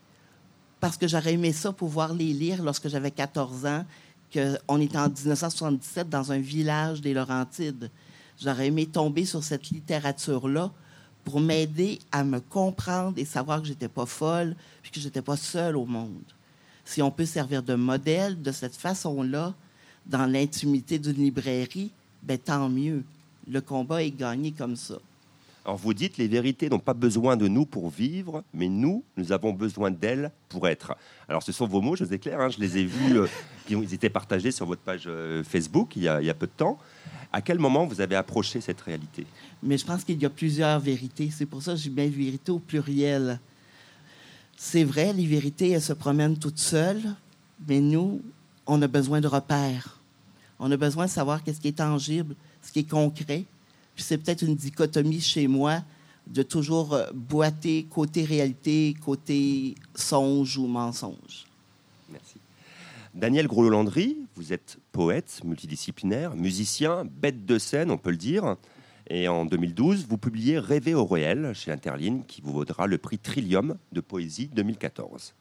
parce 0.81 0.96
que 0.96 1.08
j'aurais 1.08 1.34
aimé 1.34 1.52
ça 1.52 1.73
pouvoir 1.73 2.12
les 2.12 2.32
lire 2.32 2.62
lorsque 2.62 2.88
j'avais 2.88 3.11
14 3.11 3.67
ans, 3.67 3.84
qu'on 4.32 4.81
était 4.81 4.99
en 4.99 5.08
1977 5.08 6.09
dans 6.09 6.33
un 6.33 6.38
village 6.38 7.00
des 7.00 7.14
Laurentides. 7.14 7.90
J'aurais 8.40 8.66
aimé 8.66 8.87
tomber 8.87 9.25
sur 9.25 9.42
cette 9.42 9.71
littérature-là 9.71 10.71
pour 11.25 11.40
m'aider 11.40 11.99
à 12.12 12.23
me 12.23 12.40
comprendre 12.40 13.18
et 13.18 13.25
savoir 13.25 13.62
que 13.62 13.68
j'étais 13.68 13.88
pas 13.88 14.06
folle, 14.06 14.54
puis 14.83 14.92
que 14.92 15.00
j'étais 15.00 15.23
pas 15.23 15.37
seule 15.37 15.76
au 15.76 15.87
monde. 15.87 16.23
Si 16.85 17.02
on 17.02 17.11
peut 17.11 17.26
servir 17.26 17.62
de 17.62 17.75
modèle 17.75 18.40
de 18.40 18.52
cette 18.52 18.76
façon-là 18.76 19.54
dans 20.06 20.26
l'intimité 20.26 20.99
d'une 20.99 21.16
librairie, 21.16 21.90
ben 22.23 22.38
tant 22.38 22.68
mieux. 22.68 23.02
Le 23.49 23.61
combat 23.61 24.02
est 24.02 24.11
gagné 24.11 24.52
comme 24.52 24.76
ça. 24.76 24.99
Alors 25.66 25.78
vous 25.78 25.94
dites, 25.94 26.16
les 26.16 26.28
vérités 26.28 26.70
n'ont 26.70 26.78
pas 26.78 26.94
besoin 26.94 27.37
de 27.37 27.49
nous 27.49 27.66
pour 27.66 27.90
vivre, 27.90 28.44
mais 28.54 28.68
nous, 28.68 29.02
nous 29.16 29.32
avons 29.32 29.52
besoin 29.52 29.90
d'elles 29.90 30.30
pour 30.49 30.68
être. 30.68 30.96
Alors 31.28 31.42
ce 31.42 31.50
sont 31.50 31.66
vos 31.66 31.80
mots, 31.80 31.96
José 31.96 32.20
Claire, 32.20 32.40
hein, 32.40 32.50
je 32.50 32.61
les 32.61 32.78
ai 32.78 32.85
vus, 32.85 33.18
euh, 33.18 33.26
ils 33.68 33.92
étaient 33.92 34.08
partagés 34.08 34.52
sur 34.52 34.64
votre 34.64 34.82
page 34.82 35.06
euh, 35.08 35.42
Facebook 35.42 35.96
il 35.96 36.04
y, 36.04 36.08
a, 36.08 36.23
il 36.23 36.26
y 36.26 36.30
a 36.30 36.35
peu 36.35 36.46
de 36.46 36.52
temps. 36.56 36.78
À 37.32 37.42
quel 37.42 37.58
moment 37.58 37.85
vous 37.85 38.00
avez 38.00 38.14
approché 38.14 38.61
cette 38.61 38.80
réalité? 38.80 39.26
Mais 39.61 39.76
je 39.76 39.85
pense 39.85 40.04
qu'il 40.04 40.23
y 40.23 40.25
a 40.25 40.30
plusieurs 40.30 40.78
vérités. 40.78 41.30
C'est 41.32 41.46
pour 41.46 41.61
ça 41.61 41.73
que 41.73 41.78
j'ai 41.78 41.90
bien 41.90 42.08
vérité 42.08 42.52
au 42.52 42.61
pluriel. 42.61 43.40
C'est 44.56 44.85
vrai, 44.85 45.12
les 45.12 45.26
vérités, 45.26 45.73
elles 45.73 45.82
se 45.82 45.94
promènent 45.94 46.38
toutes 46.38 46.61
seules, 46.61 47.02
mais 47.66 47.80
nous, 47.80 48.23
on 48.68 48.80
a 48.82 48.87
besoin 48.87 49.20
de 49.20 49.26
repères. 49.26 49.99
On 50.61 50.70
a 50.70 50.76
besoin 50.76 51.06
de 51.06 51.11
savoir 51.11 51.42
qu'est-ce 51.42 51.61
qui 51.61 51.68
est 51.68 51.78
tangible, 51.78 52.37
ce 52.62 52.70
qui 52.70 52.78
est 52.78 52.88
concret. 52.88 53.46
Puis 53.97 54.05
c'est 54.05 54.19
peut-être 54.19 54.43
une 54.43 54.55
dichotomie 54.55 55.21
chez 55.21 55.49
moi 55.49 55.83
de 56.26 56.43
toujours 56.43 56.93
euh, 56.93 57.07
boiter 57.15 57.87
côté 57.88 58.25
réalité, 58.25 58.95
côté 59.05 59.75
songe 59.95 60.59
ou 60.59 60.67
mensonge. 60.67 61.47
Merci. 62.11 62.37
Daniel 63.15 63.47
Gros-Landry, 63.47 64.19
vous 64.35 64.53
êtes 64.53 64.76
poète, 64.93 65.41
multidisciplinaire, 65.45 66.37
musicien, 66.37 67.07
bête 67.07 67.47
de 67.47 67.59
scène, 67.59 67.91
on 67.91 67.97
peut 67.97 68.11
le 68.11 68.19
dire. 68.19 68.57
Et 69.09 69.29
en 69.29 69.47
2012, 69.47 70.07
vous 70.07 70.19
publiez 70.19 70.59
Rêver 70.59 70.93
au 70.93 71.07
réel 71.07 71.53
chez 71.55 71.73
Interline, 71.73 72.25
qui 72.26 72.43
vous 72.43 72.53
vaudra 72.53 72.87
le 72.87 72.99
prix 72.99 73.19
Trillium 73.19 73.79
de 73.93 74.00
poésie 74.03 74.49
2014. 74.49 75.33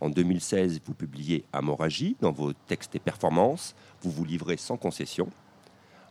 En 0.00 0.08
2016, 0.08 0.80
vous 0.86 0.94
publiez 0.94 1.44
Amoragie 1.52 2.16
dans 2.22 2.32
vos 2.32 2.54
textes 2.54 2.94
et 2.94 3.00
performances. 3.00 3.74
Vous 4.00 4.10
vous 4.10 4.24
livrez 4.24 4.56
sans 4.56 4.78
concession. 4.78 5.28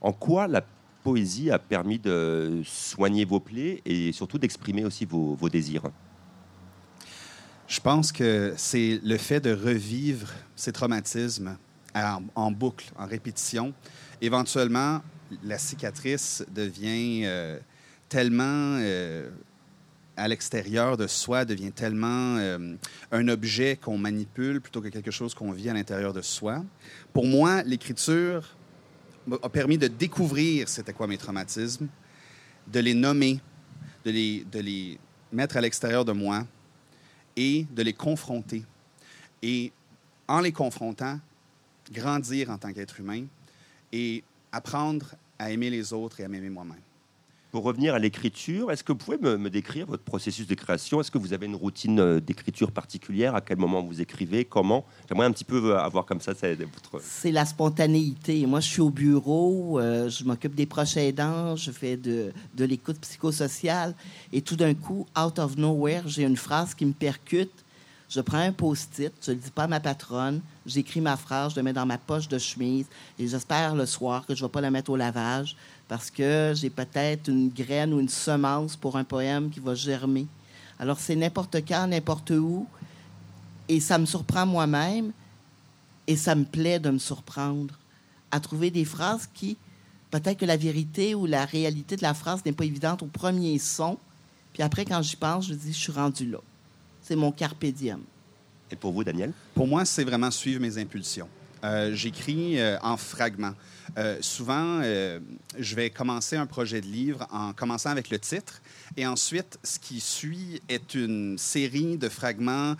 En 0.01 0.11
quoi 0.11 0.47
la 0.47 0.61
poésie 1.07 1.51
a 1.51 1.57
permis 1.57 1.99
de 1.99 2.61
soigner 2.65 3.23
vos 3.23 3.39
plaies 3.39 3.81
et 3.85 4.11
surtout 4.11 4.37
d'exprimer 4.37 4.83
aussi 4.83 5.05
vos, 5.05 5.37
désirs 5.49 5.83
Je 7.65 7.79
pense 7.79 8.11
que 8.11 8.53
c'est 8.57 8.99
le 9.01 9.15
fait 9.15 9.39
de 9.39 9.53
revivre 9.53 10.27
ces 10.57 10.73
traumatismes 10.73 11.57
en, 11.95 12.23
en 12.35 12.51
boucle, 12.51 12.91
en 12.97 13.05
répétition. 13.05 13.73
Éventuellement, 14.19 15.01
la 15.45 15.57
cicatrice 15.57 16.43
devient 16.53 17.21
euh, 17.23 17.57
tellement 18.09 18.75
euh, 18.81 19.29
à 20.17 20.27
l'extérieur 20.27 20.97
de 20.97 21.07
soi 21.07 21.45
devient 21.45 21.71
tellement 21.71 22.35
euh, 22.37 22.75
un 23.13 23.27
objet 23.29 23.77
qu'on 23.77 23.97
manipule 23.97 24.59
plutôt 24.59 24.81
que 24.81 24.89
quelque 24.89 25.11
chose 25.11 25.33
qu'on 25.33 25.53
vit 25.53 25.69
à 25.69 25.73
l'intérieur 25.73 26.11
de 26.11 26.21
soi. 26.21 26.65
Pour 27.13 27.27
moi, 27.27 27.63
l'écriture 27.63 28.56
a 29.41 29.49
permis 29.49 29.77
de 29.77 29.87
découvrir 29.87 30.69
c'était 30.69 30.93
quoi 30.93 31.07
mes 31.07 31.17
traumatismes, 31.17 31.87
de 32.67 32.79
les 32.79 32.93
nommer, 32.93 33.39
de 34.05 34.11
les, 34.11 34.45
de 34.45 34.59
les 34.59 34.99
mettre 35.31 35.57
à 35.57 35.61
l'extérieur 35.61 36.05
de 36.05 36.11
moi 36.11 36.45
et 37.35 37.65
de 37.69 37.83
les 37.83 37.93
confronter. 37.93 38.63
Et 39.41 39.71
en 40.27 40.39
les 40.39 40.51
confrontant, 40.51 41.19
grandir 41.91 42.49
en 42.49 42.57
tant 42.57 42.73
qu'être 42.73 42.99
humain 42.99 43.25
et 43.91 44.23
apprendre 44.51 45.15
à 45.39 45.51
aimer 45.51 45.69
les 45.69 45.93
autres 45.93 46.19
et 46.19 46.23
à 46.23 46.27
m'aimer 46.27 46.49
moi-même. 46.49 46.81
Pour 47.51 47.63
revenir 47.63 47.95
à 47.95 47.99
l'écriture, 47.99 48.71
est-ce 48.71 48.83
que 48.83 48.91
vous 48.91 48.97
pouvez 48.97 49.17
me, 49.17 49.49
décrire 49.49 49.85
votre 49.85 50.03
processus 50.03 50.47
de 50.47 50.53
création? 50.53 50.99
Est-ce 50.99 51.09
que 51.09 51.17
vous 51.17 51.31
avez 51.31 51.45
une 51.45 51.55
routine 51.55 51.99
euh, 51.99 52.19
d'écriture 52.19 52.73
particulière? 52.73 53.35
À 53.35 53.41
quel 53.41 53.57
moment 53.57 53.81
vous 53.81 54.01
écrivez? 54.01 54.43
Comment? 54.43 54.85
J'aimerais 55.07 55.27
un 55.27 55.31
petit 55.31 55.45
peu 55.45 55.71
euh, 55.71 55.79
avoir 55.79 56.05
comme 56.05 56.19
ça 56.19 56.33
votre... 56.33 57.01
C'est 57.01 57.31
la 57.31 57.45
spontanéité. 57.45 58.45
Moi, 58.45 58.59
je 58.59 58.67
suis 58.67 58.81
au 58.81 58.89
bureau, 58.89 59.79
euh, 59.79 60.09
je 60.09 60.25
m'occupe 60.25 60.55
des 60.55 60.65
proches 60.65 60.97
aidants, 60.97 61.55
je 61.55 61.71
fais 61.71 61.95
de, 61.95 62.33
de 62.55 62.65
l'écoute 62.65 62.99
psychosociale. 62.99 63.95
Et 64.33 64.41
tout 64.41 64.57
d'un 64.57 64.73
coup, 64.73 65.07
out 65.17 65.39
of 65.39 65.55
nowhere, 65.55 66.03
j'ai 66.05 66.23
une 66.23 66.37
phrase 66.37 66.73
qui 66.73 66.85
me 66.85 66.93
percute. 66.93 67.51
Je 68.09 68.21
prends 68.21 68.37
un 68.37 68.53
post-it, 68.53 69.11
je 69.21 69.31
ne 69.31 69.35
le 69.35 69.41
dis 69.41 69.51
pas 69.51 69.63
à 69.63 69.67
ma 69.67 69.81
patronne, 69.81 70.39
j'écris 70.65 71.01
ma 71.01 71.17
phrase, 71.17 71.51
je 71.51 71.57
la 71.57 71.63
mets 71.63 71.73
dans 71.73 71.85
ma 71.85 71.97
poche 71.97 72.29
de 72.29 72.37
chemise 72.37 72.85
et 73.19 73.27
j'espère 73.27 73.75
le 73.75 73.85
soir 73.85 74.25
que 74.25 74.33
je 74.33 74.41
ne 74.41 74.47
vais 74.47 74.51
pas 74.51 74.61
la 74.61 74.71
mettre 74.71 74.91
au 74.91 74.95
lavage 74.95 75.57
parce 75.89 76.09
que 76.09 76.53
j'ai 76.55 76.69
peut-être 76.69 77.27
une 77.27 77.49
graine 77.49 77.93
ou 77.93 77.99
une 77.99 78.07
semence 78.07 78.77
pour 78.77 78.95
un 78.95 79.03
poème 79.03 79.49
qui 79.49 79.59
va 79.59 79.75
germer. 79.75 80.25
Alors 80.79 80.99
c'est 80.99 81.17
n'importe 81.17 81.57
quand, 81.67 81.87
n'importe 81.87 82.31
où, 82.31 82.65
et 83.67 83.81
ça 83.81 83.97
me 83.97 84.05
surprend 84.05 84.45
moi-même, 84.45 85.11
et 86.07 86.15
ça 86.15 86.33
me 86.33 86.45
plaît 86.45 86.79
de 86.79 86.89
me 86.89 86.99
surprendre 86.99 87.75
à 88.31 88.39
trouver 88.39 88.71
des 88.71 88.85
phrases 88.85 89.27
qui, 89.33 89.57
peut-être 90.11 90.37
que 90.37 90.45
la 90.45 90.55
vérité 90.55 91.13
ou 91.13 91.25
la 91.25 91.43
réalité 91.43 91.97
de 91.97 92.03
la 92.03 92.13
phrase 92.13 92.45
n'est 92.45 92.53
pas 92.53 92.63
évidente 92.63 93.03
au 93.03 93.07
premier 93.07 93.59
son, 93.59 93.97
puis 94.53 94.63
après 94.63 94.85
quand 94.85 95.01
j'y 95.01 95.17
pense, 95.17 95.47
je 95.47 95.53
dis 95.53 95.73
je 95.73 95.77
suis 95.77 95.91
rendu 95.91 96.25
là. 96.29 96.39
C'est 97.07 97.15
mon 97.15 97.31
carpe 97.31 97.63
diem. 97.63 98.01
Et 98.69 98.75
pour 98.75 98.91
vous, 98.91 99.01
Daniel? 99.01 99.31
Pour 99.53 99.65
moi, 99.65 99.85
c'est 99.85 100.03
vraiment 100.03 100.29
suivre 100.29 100.59
mes 100.59 100.77
impulsions. 100.77 101.29
Euh, 101.63 101.93
j'écris 101.93 102.59
euh, 102.59 102.77
en 102.81 102.97
fragments. 102.97 103.53
Euh, 103.97 104.17
souvent, 104.19 104.81
je 104.83 105.75
vais 105.75 105.89
commencer 105.89 106.35
un 106.35 106.45
projet 106.45 106.81
de 106.81 106.85
livre 106.85 107.25
en 107.31 107.53
commençant 107.53 107.91
avec 107.91 108.09
le 108.09 108.19
titre 108.19 108.61
et 108.95 109.05
ensuite, 109.05 109.59
ce 109.63 109.79
qui 109.79 109.99
suit 109.99 110.61
est 110.69 110.95
une 110.95 111.37
série 111.37 111.97
de 111.97 112.09
fragments 112.09 112.75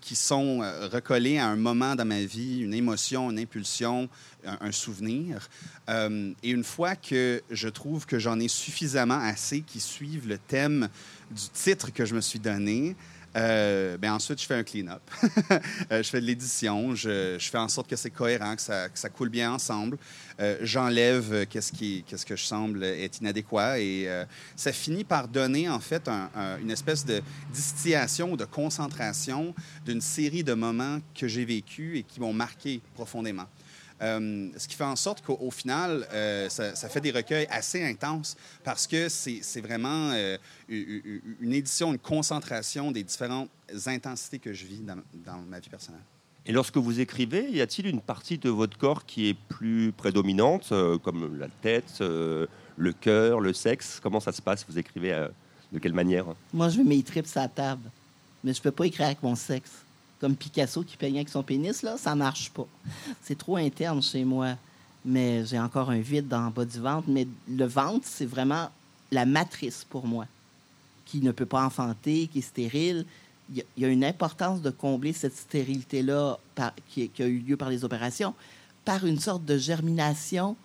qui 0.00 0.16
sont 0.16 0.60
recollés 0.92 1.38
à 1.38 1.46
un 1.46 1.56
moment 1.56 1.94
dans 1.94 2.04
ma 2.04 2.22
vie, 2.22 2.60
une 2.60 2.74
émotion, 2.74 3.30
une 3.30 3.38
impulsion, 3.38 4.08
un, 4.44 4.72
souvenir. 4.72 5.48
et 5.88 6.50
une 6.50 6.64
fois 6.64 6.96
que 6.96 7.42
je 7.50 7.68
trouve 7.68 8.06
que 8.06 8.18
j'en 8.18 8.40
ai 8.40 8.48
suffisamment 8.48 9.20
assez 9.20 9.60
qui 9.62 9.80
suivent 9.80 10.28
le 10.28 10.38
thème 10.38 10.88
du 11.30 11.48
titre 11.52 11.92
que 11.92 12.04
je 12.04 12.14
me 12.14 12.20
suis 12.20 12.38
donné, 12.38 12.96
euh, 13.36 13.96
ben 13.98 14.12
ensuite, 14.12 14.40
je 14.40 14.46
fais 14.46 14.54
un 14.54 14.62
clean-up. 14.62 15.02
Euh, 15.92 16.02
je 16.02 16.08
fais 16.08 16.20
de 16.20 16.26
l'édition. 16.26 16.94
Je, 16.94 17.36
je, 17.38 17.50
fais 17.50 17.58
en 17.58 17.68
sorte 17.68 17.88
que 17.88 17.96
c'est 17.96 18.10
cohérent, 18.10 18.56
que 18.56 18.62
ça, 18.62 18.88
ça, 18.94 19.08
coule 19.08 19.28
bien 19.28 19.52
ensemble. 19.52 19.98
Euh, 20.40 20.56
J'enlève 20.62 21.46
qu'est-ce 21.46 21.72
qui, 21.72 22.04
qu'est-ce 22.06 22.24
que 22.24 22.36
je 22.36 22.44
semble 22.44 22.82
être 22.82 23.20
inadéquat. 23.20 23.80
Et 23.80 24.08
ça 24.56 24.72
finit 24.72 25.04
par 25.04 25.28
donner, 25.28 25.68
en 25.68 25.80
fait, 25.80 26.08
un, 26.08 26.30
une 26.60 26.70
espèce 26.70 27.04
de 27.04 27.22
distillation 27.52 28.32
ou 28.32 28.36
de 28.36 28.44
concentration 28.44 29.54
d'une 29.84 30.00
série 30.00 30.44
de 30.44 30.54
moments 30.54 30.98
que 31.14 31.28
j'ai 31.28 31.44
vécus 31.44 31.98
et 31.98 32.02
qui 32.02 32.20
m'ont 32.20 32.32
marqué 32.32 32.80
profondément. 32.94 33.46
Euh, 34.02 34.50
ce 34.56 34.66
qui 34.66 34.74
fait 34.74 34.84
en 34.84 34.96
sorte 34.96 35.22
qu'au 35.22 35.50
final, 35.50 36.06
euh, 36.12 36.48
ça, 36.48 36.88
fait 36.88 37.00
des 37.00 37.12
recueils 37.12 37.46
assez 37.48 37.84
intenses 37.84 38.36
parce 38.64 38.86
que 38.86 39.08
c'est 39.08 39.60
vraiment 39.60 40.10
euh, 40.12 40.36
une 40.68 41.52
édition, 41.52 41.92
une 41.92 41.98
concentration 41.98 42.90
des 42.90 43.04
différentes 43.04 43.50
intensités 43.86 44.38
que 44.38 44.52
je 44.52 44.66
vis 44.66 44.80
dans, 44.80 45.38
ma 45.48 45.60
vie 45.60 45.68
personnelle. 45.68 46.02
Et 46.46 46.52
lorsque 46.52 46.76
vous 46.76 47.00
écrivez, 47.00 47.50
y 47.50 47.60
a-t-il 47.62 47.86
une 47.86 48.02
partie 48.02 48.36
de 48.36 48.50
votre 48.50 48.76
corps 48.76 49.06
qui 49.06 49.28
est 49.28 49.34
plus 49.34 49.92
prédominante, 49.92 50.74
comme 51.02 51.38
la 51.38 51.48
tête, 51.62 52.00
le 52.00 52.92
cœur, 53.00 53.40
le 53.40 53.54
sexe? 53.54 53.98
Comment 54.02 54.20
ça 54.20 54.32
se 54.32 54.42
passe? 54.42 54.66
Vous 54.68 54.78
écrivez 54.78 55.28
de 55.72 55.78
quelle 55.78 55.94
manière? 55.94 56.26
Moi, 56.52 56.68
je 56.68 56.78
mets 56.78 56.96
mes 56.96 57.02
tripes 57.02 57.28
à 57.36 57.42
la 57.42 57.48
table, 57.48 57.90
mais 58.42 58.52
je 58.52 58.60
peux 58.60 58.72
pas 58.72 58.84
écrire 58.84 59.06
avec 59.06 59.22
mon 59.22 59.36
sexe 59.36 59.84
comme 60.20 60.36
Picasso 60.36 60.82
qui 60.82 60.96
peignait 60.96 61.18
avec 61.18 61.28
son 61.28 61.42
pénis, 61.42 61.82
là, 61.82 61.96
ça 61.96 62.14
marche 62.14 62.50
pas. 62.50 62.66
C'est 63.22 63.38
trop 63.38 63.56
interne 63.56 64.02
chez 64.02 64.24
moi. 64.24 64.56
Mais 65.06 65.44
j'ai 65.44 65.60
encore 65.60 65.90
un 65.90 65.98
vide 65.98 66.28
dans 66.28 66.46
le 66.46 66.50
bas 66.50 66.64
du 66.64 66.80
ventre. 66.80 67.08
Mais 67.08 67.28
le 67.48 67.66
ventre, 67.66 68.06
c'est 68.08 68.24
vraiment 68.24 68.70
la 69.10 69.26
matrice 69.26 69.84
pour 69.88 70.06
moi, 70.06 70.26
qui 71.04 71.20
ne 71.20 71.30
peut 71.30 71.46
pas 71.46 71.62
enfanter, 71.62 72.26
qui 72.28 72.38
est 72.38 72.42
stérile. 72.42 73.04
Il 73.54 73.62
y 73.76 73.84
a 73.84 73.88
une 73.88 74.04
importance 74.04 74.62
de 74.62 74.70
combler 74.70 75.12
cette 75.12 75.36
stérilité-là 75.36 76.38
qui, 76.88 77.10
qui, 77.10 77.22
a 77.22 77.26
eu 77.26 77.38
lieu 77.40 77.58
par 77.58 77.68
les 77.68 77.84
opérations 77.84 78.34
par 78.84 79.06
une 79.06 79.18
sorte 79.18 79.44
de 79.44 79.56
germination, 79.56 80.56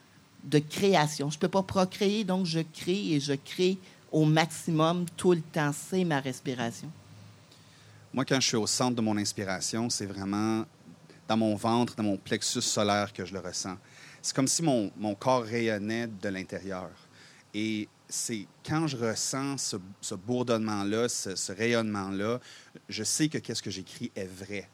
de 0.44 0.60
création. 0.60 1.30
Je 1.30 1.38
ne 1.38 1.40
peux 1.40 1.48
pas 1.48 1.64
procréer, 1.64 2.24
donc 2.24 2.46
je 2.46 2.60
crée 2.60 3.14
et 3.14 3.20
je 3.20 3.34
crée 3.34 3.78
au 4.12 4.26
maximum 4.26 5.06
tout 5.18 5.32
le 5.32 5.42
temps. 5.42 5.72
C'est 5.74 6.04
ma 6.04 6.20
respiration. 6.20 6.90
Moi, 8.14 8.26
quand 8.26 8.40
je 8.40 8.48
suis 8.48 8.58
au 8.58 8.66
centre 8.68 8.96
de 8.96 9.02
mon 9.02 9.18
inspiration, 9.18 9.90
c'est 9.90 10.08
vraiment 10.08 10.66
dans 11.28 11.38
mon 11.38 11.56
ventre, 11.56 11.96
dans 11.96 12.04
mon 12.04 12.18
plexus 12.18 12.62
solaire 12.62 13.14
que 13.14 13.24
je 13.24 13.34
le 13.34 13.40
ressens. 13.40 13.78
C'est 14.22 14.36
comme 14.36 14.48
si 14.48 14.64
mon, 14.64 14.92
mon 14.98 15.14
corps 15.14 15.44
rayonnait 15.44 16.08
de 16.08 16.30
l'intérieur. 16.30 16.90
Et 17.54 17.88
c'est 18.10 18.48
quand 18.66 18.88
je 18.88 18.98
ressens 18.98 19.58
ce, 19.60 19.78
ce 20.02 20.16
bourdonnement-là, 20.16 21.08
ce, 21.08 21.52
rayonnement-là, 21.52 22.40
je 22.90 23.04
sais 23.04 23.30
que 23.30 23.38
qu'est-ce 23.38 23.62
que 23.62 23.70
j'écris 23.70 24.12
est 24.16 24.26
vrai. 24.26 24.68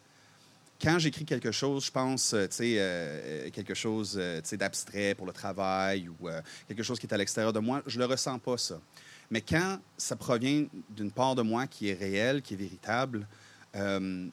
Quand 0.82 0.98
j'écris 1.00 1.26
quelque 1.26 1.52
chose, 1.52 1.86
je 1.86 1.92
pense, 1.92 2.34
euh, 2.34 2.48
tu 2.48 2.56
sais, 2.56 2.76
euh, 2.78 3.50
quelque 3.50 3.74
chose, 3.74 4.16
euh, 4.18 4.42
tu 4.42 4.50
sais, 4.50 4.58
d'abstrait 4.58 5.16
pour 5.16 5.26
le 5.26 5.34
travail 5.34 6.08
ou 6.08 6.28
quelque 6.68 6.84
chose 6.84 7.00
qui 7.00 7.08
est 7.08 7.14
à 7.14 7.18
l'extérieur 7.18 7.54
de 7.54 7.60
moi, 7.60 7.82
je 7.86 8.00
le 8.00 8.06
ressens 8.06 8.40
pas 8.40 8.58
ça. 8.58 8.80
Mais 9.32 9.42
quand 9.42 9.80
ça 9.98 10.16
provient 10.16 10.66
d'une 10.90 11.12
part 11.12 11.36
de 11.36 11.42
moi 11.42 11.68
qui 11.68 11.90
est 11.90 11.94
réelle, 11.94 12.42
qui 12.42 12.54
est 12.54 12.58
véritable, 12.58 13.28
euh, 13.76 14.28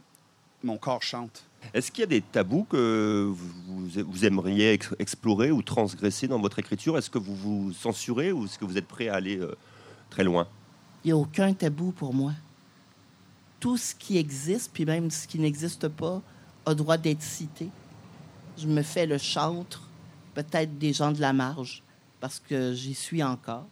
mon 0.63 0.79
corps 0.79 1.03
chante. 1.03 1.45
Est-ce 1.75 1.91
qu'il 1.91 2.03
y 2.03 2.05
a 2.05 2.07
des 2.07 2.21
tabous 2.21 2.65
que 2.65 3.33
vous, 3.33 4.25
aimeriez 4.25 4.79
explorer 4.99 5.51
ou 5.51 5.63
transgresser 5.63 6.29
dans 6.29 6.41
votre 6.41 6.59
écriture? 6.59 6.99
Est-ce 6.99 7.11
que 7.11 7.19
vous 7.19 7.35
vous 7.35 7.73
censurez 7.73 8.33
ou 8.33 8.45
est-ce 8.45 8.59
que 8.59 8.65
vous 8.65 8.79
êtes 8.79 8.87
prêt 8.87 9.09
à 9.09 9.15
aller 9.15 9.39
euh, 9.39 9.57
très 10.11 10.25
loin? 10.25 10.47
Il 11.05 11.09
n'y 11.09 11.13
a 11.13 11.17
aucun 11.17 11.53
tabou 11.53 11.93
pour 11.93 12.15
moi. 12.15 12.33
Tout 13.61 13.77
ce 13.77 13.95
qui 13.95 14.19
existe, 14.19 14.71
puis 14.73 14.85
même 14.85 15.11
ce 15.11 15.27
qui 15.27 15.39
n'existe 15.39 15.89
pas, 15.89 16.21
a 16.67 16.75
droit 16.75 16.97
d'être 16.97 17.23
cité. 17.23 17.69
Je 18.59 18.67
me 18.67 18.83
fais 18.83 19.07
le 19.07 19.19
chantre, 19.19 19.89
peut-être 20.35 20.79
des 20.79 20.93
gens 20.93 21.13
de 21.13 21.21
la 21.21 21.33
marge, 21.33 21.83
parce 22.21 22.41
que 22.41 22.73
j'y 22.73 22.95
suis 22.95 23.23
encore. 23.23 23.67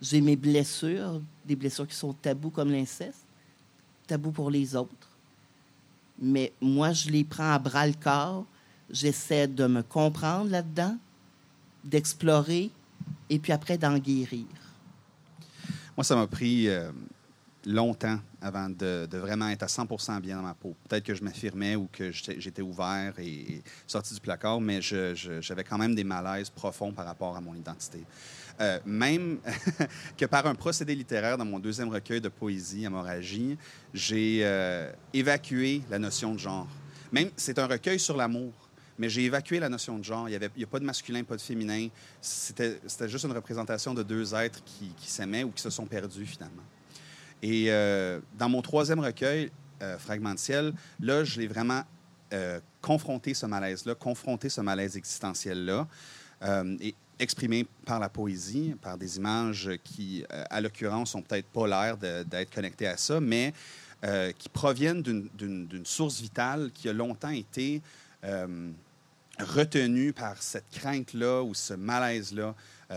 J'ai 0.00 0.20
mes 0.20 0.36
blessures, 0.36 1.20
des 1.44 1.56
blessures 1.56 1.86
qui 1.86 1.94
sont 1.94 2.12
tabous 2.12 2.50
comme 2.50 2.70
l'inceste, 2.70 3.24
tabous 4.06 4.30
pour 4.30 4.50
les 4.50 4.76
autres. 4.76 5.08
Mais 6.20 6.52
moi, 6.60 6.92
je 6.92 7.10
les 7.10 7.24
prends 7.24 7.52
à 7.52 7.58
bras 7.58 7.86
le 7.86 7.94
corps. 7.94 8.44
J'essaie 8.90 9.46
de 9.46 9.66
me 9.66 9.82
comprendre 9.82 10.50
là-dedans, 10.50 10.96
d'explorer 11.84 12.70
et 13.28 13.38
puis 13.38 13.52
après 13.52 13.76
d'en 13.76 13.98
guérir. 13.98 14.46
Moi, 15.96 16.04
ça 16.04 16.16
m'a 16.16 16.26
pris 16.26 16.68
euh, 16.68 16.90
longtemps 17.66 18.18
avant 18.40 18.68
de, 18.68 19.06
vraiment 19.12 19.48
être 19.48 19.64
à 19.64 19.66
100% 19.66 20.20
bien 20.20 20.36
dans 20.36 20.42
ma 20.42 20.54
peau. 20.54 20.74
Peut-être 20.88 21.04
que 21.04 21.14
je 21.14 21.22
m'affirmais 21.22 21.76
ou 21.76 21.88
que 21.90 22.10
j'étais 22.12 22.62
ouvert 22.62 23.14
et, 23.18 23.62
sorti 23.86 24.14
du 24.14 24.20
placard, 24.20 24.60
mais 24.60 24.80
j'avais 24.80 25.64
quand 25.64 25.78
même 25.78 25.94
des 25.94 26.04
malaises 26.04 26.50
profonds 26.50 26.92
par 26.92 27.04
rapport 27.04 27.36
à 27.36 27.40
mon 27.40 27.54
identité. 27.54 28.04
Euh, 28.60 28.80
même 28.84 29.38
que 30.16 30.24
par 30.24 30.46
un 30.46 30.54
procédé 30.54 30.94
littéraire 30.94 31.38
dans 31.38 31.44
mon 31.44 31.60
deuxième 31.60 31.88
recueil 31.90 32.20
de 32.20 32.28
poésie, 32.28 32.84
Hémorragie, 32.84 33.56
j'ai 33.94 34.40
euh, 34.42 34.90
évacué 35.12 35.82
la 35.90 35.98
notion 35.98 36.34
de 36.34 36.38
genre. 36.38 36.66
Même, 37.12 37.30
c'est 37.36 37.58
un 37.58 37.66
recueil 37.66 38.00
sur 38.00 38.16
l'amour, 38.16 38.52
mais 38.98 39.08
j'ai 39.08 39.24
évacué 39.24 39.60
la 39.60 39.68
notion 39.68 39.96
de 39.98 40.04
genre. 40.04 40.28
Il 40.28 40.38
n'y 40.56 40.64
a 40.64 40.66
pas 40.66 40.80
de 40.80 40.84
masculin, 40.84 41.22
pas 41.22 41.36
de 41.36 41.40
féminin. 41.40 41.88
C'était 42.20 42.80
juste 43.06 43.24
une 43.24 43.32
représentation 43.32 43.94
de 43.94 44.02
deux 44.02 44.34
êtres 44.34 44.60
qui, 44.64 44.92
s'aimaient 45.08 45.44
ou 45.44 45.50
qui 45.50 45.62
se 45.62 45.70
sont 45.70 45.86
perdus 45.86 46.26
finalement. 46.26 46.64
Et 47.42 47.66
euh, 47.68 48.20
dans 48.38 48.48
mon 48.48 48.62
troisième 48.62 49.00
recueil, 49.00 49.50
Fragment 50.00 50.34
de 50.34 50.40
ciel, 50.40 50.72
là, 50.98 51.22
je 51.22 51.38
l'ai 51.38 51.46
vraiment 51.46 51.82
confronté 52.82 53.32
ce 53.32 53.46
malaise-là, 53.46 53.94
confronté 53.94 54.48
ce 54.48 54.60
malaise 54.60 54.96
existentiel-là. 54.96 55.86
et 56.80 56.96
exprimé 57.18 57.66
par 57.84 57.98
la 57.98 58.08
poésie, 58.08 58.74
par 58.80 58.96
des 58.96 59.16
images 59.16 59.70
qui, 59.84 60.24
euh, 60.32 60.44
à 60.50 60.60
l'occurrence, 60.60 61.14
ont 61.14 61.22
peut-être 61.22 61.48
pas 61.48 61.66
l'air 61.66 61.96
d'être 61.96 62.54
connectées 62.54 62.86
à 62.86 62.96
ça, 62.96 63.20
mais 63.20 63.52
euh, 64.04 64.32
qui 64.32 64.48
proviennent 64.48 65.02
d'une 65.02 65.84
source 65.84 66.20
vitale 66.20 66.70
qui 66.72 66.88
a 66.88 66.92
longtemps 66.92 67.30
été 67.30 67.82
euh, 68.24 68.70
retenue 69.40 70.12
par 70.12 70.40
cette 70.42 70.68
crainte-là 70.70 71.42
ou 71.42 71.54
ce 71.54 71.74
malaise-là 71.74 72.54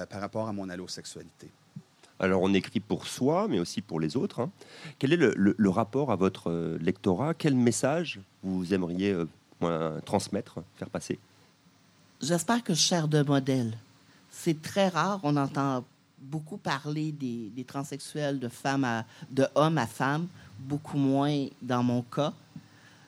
par 0.10 0.22
rapport 0.22 0.48
à 0.48 0.54
mon 0.54 0.70
allosexualité. 0.70 1.52
Alors 2.22 2.42
on 2.44 2.54
écrit 2.54 2.80
pour 2.80 3.08
soi, 3.08 3.48
mais 3.50 3.60
aussi 3.60 3.82
pour 3.82 4.00
les 4.00 4.16
autres. 4.16 4.40
Hein. 4.42 4.52
Quel 5.00 5.12
est 5.12 5.18
le, 5.18 5.70
rapport 5.70 6.12
à 6.12 6.16
votre 6.16 6.78
lectorat? 6.80 7.34
Quel 7.34 7.56
message 7.56 8.20
vous 8.44 8.74
aimeriez 8.74 9.16
transmettre, 10.06 10.60
faire 10.78 10.90
passer? 10.90 11.20
J'espère 12.22 12.64
que 12.64 12.74
je 12.74 12.80
sers 12.80 13.08
de 13.08 13.24
modèle. 13.24 13.76
C'est 14.30 14.62
très 14.62 14.88
rare, 14.88 15.20
on 15.24 15.36
entend 15.36 15.84
beaucoup 16.22 16.58
parler 16.58 17.12
des, 17.12 17.64
transsexuels 17.64 18.40
de 18.40 18.48
femmes 18.48 18.84
à, 18.84 19.06
de 19.32 19.48
hommes 19.56 19.78
à 19.78 19.88
femmes, 19.88 20.28
beaucoup 20.60 20.98
moins 20.98 21.48
dans 21.62 21.84
mon 21.84 22.04
cas. 22.04 22.34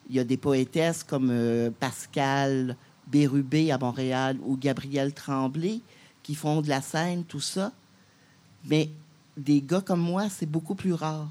Il 0.10 0.16
y 0.16 0.20
a 0.20 0.24
des 0.24 0.38
poétesses 0.38 1.04
comme 1.04 1.30
euh, 1.32 1.70
Pascal 1.80 2.76
Bérubé 3.08 3.72
à 3.72 3.78
Montréal 3.78 4.38
ou 4.44 4.58
Gabrielle 4.58 5.14
Tremblay 5.14 5.80
qui 6.24 6.36
font 6.36 6.62
de 6.62 6.70
la 6.70 6.82
scène, 6.82 7.24
tout 7.24 7.40
ça. 7.40 7.72
Mais 8.66 8.90
des 9.38 9.62
gars 9.62 9.82
comme 9.82 10.02
moi, 10.02 10.30
c'est 10.30 10.46
beaucoup 10.46 10.76
plus 10.76 10.94
rare. 10.94 11.30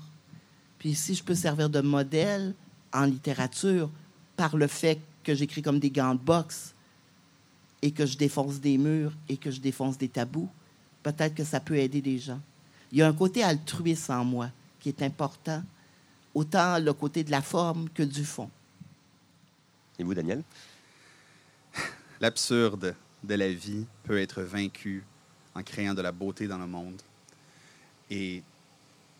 Puis 0.79 0.95
si 0.95 1.15
je 1.15 1.23
peux 1.23 1.35
servir 1.35 1.71
de 1.71 1.81
modèle 1.81 2.55
en 2.93 3.05
littérature 3.05 3.91
par 4.37 4.57
le 4.57 4.67
fait 4.67 5.01
que 5.23 5.35
j'écris 5.35 5.63
comme 5.63 5.79
des 5.79 5.91
gants 5.91 6.15
de 6.15 6.21
boxe, 6.21 6.75
et 7.83 7.91
que 7.91 8.07
je 8.07 8.17
défonce 8.17 8.61
des 8.61 8.79
murs 8.79 9.13
et 9.29 9.37
que 9.37 9.51
je 9.51 9.61
défonce 9.61 9.99
des 9.99 10.09
tabous, 10.09 10.49
peut-être 11.03 11.35
que 11.35 11.45
ça 11.45 11.59
peut 11.61 11.77
aider 11.77 12.01
des 12.01 12.19
gens. 12.19 12.41
Il 12.93 12.99
y 12.99 13.03
a 13.03 13.09
un 13.09 13.13
côté 13.13 13.43
altruiste 13.43 14.09
en 14.09 14.25
moi 14.25 14.51
qui 14.79 14.89
est 14.89 15.03
important, 15.03 15.63
autant 16.33 16.79
le 16.79 16.93
côté 16.93 17.25
de 17.25 17.31
la 17.31 17.43
forme 17.43 17.89
que 17.91 18.05
du 18.05 18.25
fond. 18.25 18.49
Et 19.99 20.05
vous, 20.05 20.15
Daniel? 20.15 20.43
L'absurde 22.21 22.95
de 23.23 23.35
la 23.35 23.53
vie 23.53 23.85
peut 24.05 24.19
être 24.19 24.43
vaincu 24.43 25.05
en 25.55 25.63
créant 25.63 25.95
de 25.95 26.03
la 26.03 26.13
beauté 26.13 26.47
dans 26.47 26.59
le 26.59 26.67
monde 26.67 27.01
et 28.13 28.43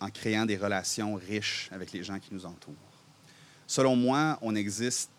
en 0.01 0.11
créant 0.11 0.45
des 0.45 0.57
relations 0.57 1.15
riches 1.15 1.71
avec 1.73 1.93
les 1.93 2.05
gens 2.05 2.19
qui 2.19 2.35
nous 2.35 2.45
entourent. 2.45 2.75
Selon 3.67 3.97
moi, 3.97 4.39
on 4.43 4.55
existe 4.55 5.11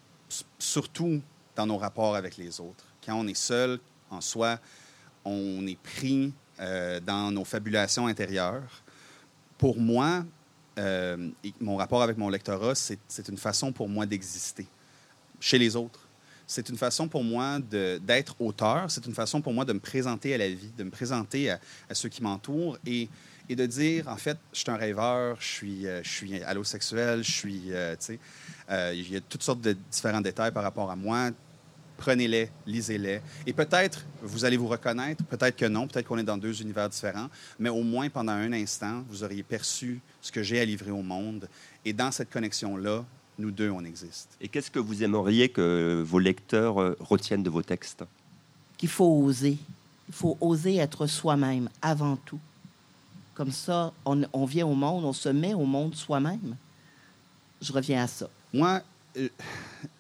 surtout 0.60 1.22
dans 1.56 1.66
nos 1.66 1.78
rapports 1.78 2.16
avec 2.16 2.38
les 2.38 2.60
autres. 2.60 2.86
Quand 3.04 3.16
on 3.16 3.28
est 3.28 3.38
seul 3.38 3.80
en 4.12 4.22
soi, 4.22 4.60
on 5.26 5.66
est 5.66 5.80
pris 5.82 6.32
euh, 6.60 7.00
dans 7.00 7.32
nos 7.32 7.46
fabulations 7.46 8.06
intérieures. 8.06 8.84
Pour 9.58 9.80
moi, 9.80 10.24
euh, 10.78 11.30
mon 11.60 11.78
rapport 11.78 12.04
avec 12.04 12.18
mon 12.18 12.30
lectorat, 12.30 12.76
c'est 12.76 13.28
une 13.28 13.38
façon 13.38 13.72
pour 13.72 13.90
moi 13.90 14.06
d'exister 14.06 14.68
chez 15.40 15.58
les 15.58 15.76
autres. 15.76 16.08
C'est 16.46 16.70
une 16.70 16.78
façon 16.78 17.08
pour 17.08 17.24
moi 17.24 17.58
d'être 17.60 18.36
auteur, 18.40 18.92
c'est 18.92 19.06
une 19.08 19.14
façon 19.14 19.42
pour 19.42 19.54
moi 19.54 19.66
de 19.66 19.74
me 19.74 19.80
présenter 19.80 20.36
à 20.36 20.38
la 20.38 20.50
vie, 20.50 20.72
de 20.78 20.84
me 20.84 20.92
présenter 20.92 21.50
à, 21.50 21.60
ceux 21.94 22.10
qui 22.10 22.22
m'entourent 22.22 22.78
et, 22.86 23.10
et, 23.50 23.56
de 23.56 23.66
dire, 23.66 24.08
en 24.08 24.18
fait, 24.18 24.38
je 24.54 24.60
suis 24.60 24.72
un 24.72 24.78
rêveur, 24.78 25.38
je 25.40 25.48
suis, 25.48 25.88
euh, 25.88 26.02
je 26.04 26.10
suis 26.10 26.44
allosexuel, 26.44 27.24
je 27.24 27.32
suis, 27.32 27.62
tu 27.62 27.72
sais, 28.00 28.20
il 28.70 29.12
y 29.12 29.16
a 29.16 29.22
toutes 29.22 29.44
sortes 29.44 29.62
de 29.62 29.76
différents 29.92 30.22
détails 30.22 30.52
par 30.52 30.64
rapport 30.64 30.90
à 30.90 30.96
moi 30.96 31.32
prenez-les, 32.04 32.50
lisez-les. 32.68 33.22
Et 33.46 33.54
peut-être 33.54 34.06
vous 34.22 34.44
allez 34.44 34.58
vous 34.58 34.68
reconnaître, 34.68 35.24
peut-être 35.24 35.56
que 35.56 35.66
non, 35.66 35.88
peut-être 35.88 36.06
qu'on 36.06 36.18
est 36.18 36.24
dans 36.24 36.38
deux 36.38 36.62
univers 36.62 36.90
différents, 36.90 37.30
mais 37.60 37.70
au 37.70 37.82
moins 37.82 38.10
pendant 38.10 38.34
un 38.34 38.52
instant, 38.52 39.04
vous 39.10 39.24
auriez 39.24 39.44
perçu 39.44 40.02
ce 40.22 40.32
que 40.32 40.44
j'ai 40.44 40.60
à 40.60 40.66
livrer 40.66 40.92
au 40.92 41.02
monde. 41.02 41.48
Et 41.86 41.94
dans 41.94 42.12
cette 42.12 42.30
connexion-là, 42.30 43.06
nous 43.40 43.52
deux, 43.52 43.70
on 43.70 43.84
existe. 43.84 44.30
Et 44.42 44.48
qu'est-ce 44.48 44.70
que 44.70 44.80
vous 44.80 45.02
aimeriez 45.04 45.50
que 45.50 46.04
vos 46.06 46.20
lecteurs 46.20 46.82
euh, 46.82 46.96
retiennent 47.00 47.42
de 47.42 47.50
vos 47.50 47.64
textes? 47.64 48.04
Qu'il 48.78 48.90
faut 48.90 49.24
oser. 49.24 49.58
Il 50.10 50.14
faut 50.14 50.38
oser 50.42 50.78
être 50.78 51.08
soi-même 51.08 51.70
avant 51.82 52.18
tout. 52.18 52.40
Comme 53.34 53.52
ça, 53.52 53.94
on, 54.06 54.46
vient 54.46 54.68
au 54.68 54.76
monde, 54.76 55.06
on 55.06 55.14
se 55.14 55.30
met 55.30 55.54
au 55.54 55.66
monde 55.66 55.96
soi-même. 55.96 56.56
Je 57.62 57.74
reviens 57.74 58.04
à 58.04 58.08
ça. 58.08 58.30
Moi, 58.54 58.82
euh, 59.18 59.30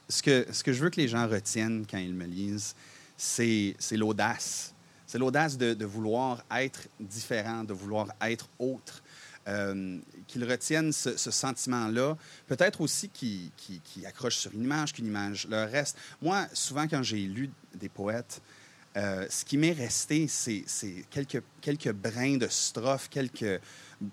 ce 0.07 0.21
que, 0.21 0.45
ce 0.51 0.63
que 0.63 0.71
je 0.71 0.83
veux 0.83 0.89
que 0.89 1.01
les 1.01 1.07
gens 1.07 1.27
retiennent 1.27 1.85
quand 1.89 1.97
ils 1.97 2.13
me 2.13 2.25
lisent, 2.25 2.75
c'est 3.17 3.75
l'audace. 3.91 4.73
C'est 5.07 5.17
l'audace 5.17 5.57
de, 5.57 5.85
vouloir 5.85 6.43
être 6.51 6.87
différent, 6.99 7.63
de 7.63 7.73
vouloir 7.73 8.07
être 8.21 8.47
autre. 8.59 9.03
Euh, 9.47 9.99
qu'ils 10.27 10.49
retiennent 10.49 10.93
ce, 10.93 11.17
sentiment-là. 11.17 12.15
Peut-être 12.47 12.79
aussi 12.79 13.09
qu'ils 13.09 14.05
accrochent 14.05 14.37
sur 14.37 14.53
une 14.53 14.63
image, 14.63 14.93
qu'une 14.93 15.07
image 15.07 15.47
leur 15.49 15.69
reste. 15.69 15.97
Moi, 16.21 16.47
souvent, 16.53 16.87
quand 16.87 17.03
j'ai 17.03 17.25
lu 17.25 17.49
des 17.75 17.89
poètes, 17.89 18.41
euh, 18.95 19.25
ce 19.29 19.43
qui 19.43 19.57
m'est 19.57 19.71
resté, 19.71 20.27
c'est 20.27 20.65
quelques, 21.09 21.91
brins 21.93 22.37
de 22.37 22.47
strophes, 22.47 23.09
quelques 23.09 23.59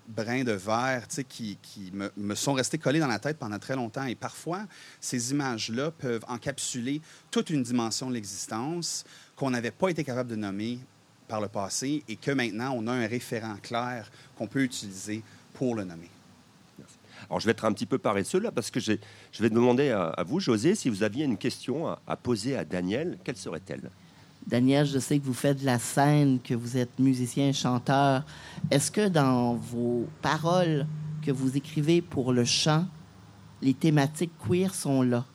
brins 0.07 0.43
de 0.43 0.53
verre 0.53 1.07
qui, 1.27 1.57
qui 1.61 1.91
me, 1.93 2.11
me, 2.17 2.33
sont 2.33 2.53
restés 2.53 2.79
collés 2.79 2.99
dans 2.99 3.07
la 3.07 3.19
tête 3.19 3.37
pendant 3.37 3.59
très 3.59 3.75
longtemps. 3.75 4.05
Et 4.05 4.15
parfois, 4.15 4.65
ces 4.99 5.31
images-là 5.31 5.91
peuvent 5.91 6.25
encapsuler 6.27 7.01
toute 7.29 7.51
une 7.51 7.61
dimension 7.61 8.09
de 8.09 8.15
l'existence 8.15 9.03
qu'on 9.35 9.51
n'avait 9.51 9.71
pas 9.71 9.89
été 9.89 10.03
capable 10.03 10.29
de 10.29 10.35
nommer 10.35 10.79
par 11.27 11.41
le 11.41 11.47
passé 11.47 12.03
et 12.07 12.15
que 12.15 12.31
maintenant, 12.31 12.73
on 12.75 12.87
a 12.87 12.91
un 12.91 13.07
référent 13.07 13.57
clair 13.61 14.09
qu'on 14.35 14.47
peut 14.47 14.63
utiliser 14.63 15.23
pour 15.53 15.75
le 15.75 15.83
nommer. 15.83 16.09
Alors, 17.29 17.39
je 17.39 17.45
vais 17.45 17.51
être 17.51 17.65
un 17.65 17.73
petit 17.73 17.85
peu 17.85 17.99
paresseux 17.99 18.39
là 18.39 18.51
parce 18.51 18.71
que 18.71 18.79
je 18.79 18.97
vais 19.39 19.49
demander 19.51 19.91
à, 19.91 20.23
vous, 20.25 20.39
José, 20.39 20.73
si 20.73 20.89
vous 20.89 21.03
aviez 21.03 21.23
une 21.23 21.37
question 21.37 21.87
à, 21.87 22.01
à 22.07 22.17
poser 22.17 22.57
à 22.57 22.65
Daniel, 22.65 23.19
quelle 23.23 23.37
serait-elle? 23.37 23.91
Daniel, 24.47 24.85
je 24.85 24.99
sais 24.99 25.19
que 25.19 25.25
vous 25.25 25.33
faites 25.33 25.59
de 25.61 25.65
la 25.65 25.79
scène, 25.79 26.39
que 26.41 26.53
vous 26.53 26.77
êtes 26.77 26.99
musicien, 26.99 27.53
chanteur. 27.53 28.25
Est-ce 28.69 28.91
que 28.91 29.07
dans 29.07 29.55
vos 29.55 30.07
paroles 30.21 30.87
que 31.21 31.31
vous 31.31 31.55
écrivez 31.55 32.01
pour 32.01 32.33
le 32.33 32.43
chant, 32.43 32.85
les 33.61 33.73
thématiques 33.73 34.31
queer 34.47 34.73
sont 34.73 35.03
là? 35.03 35.25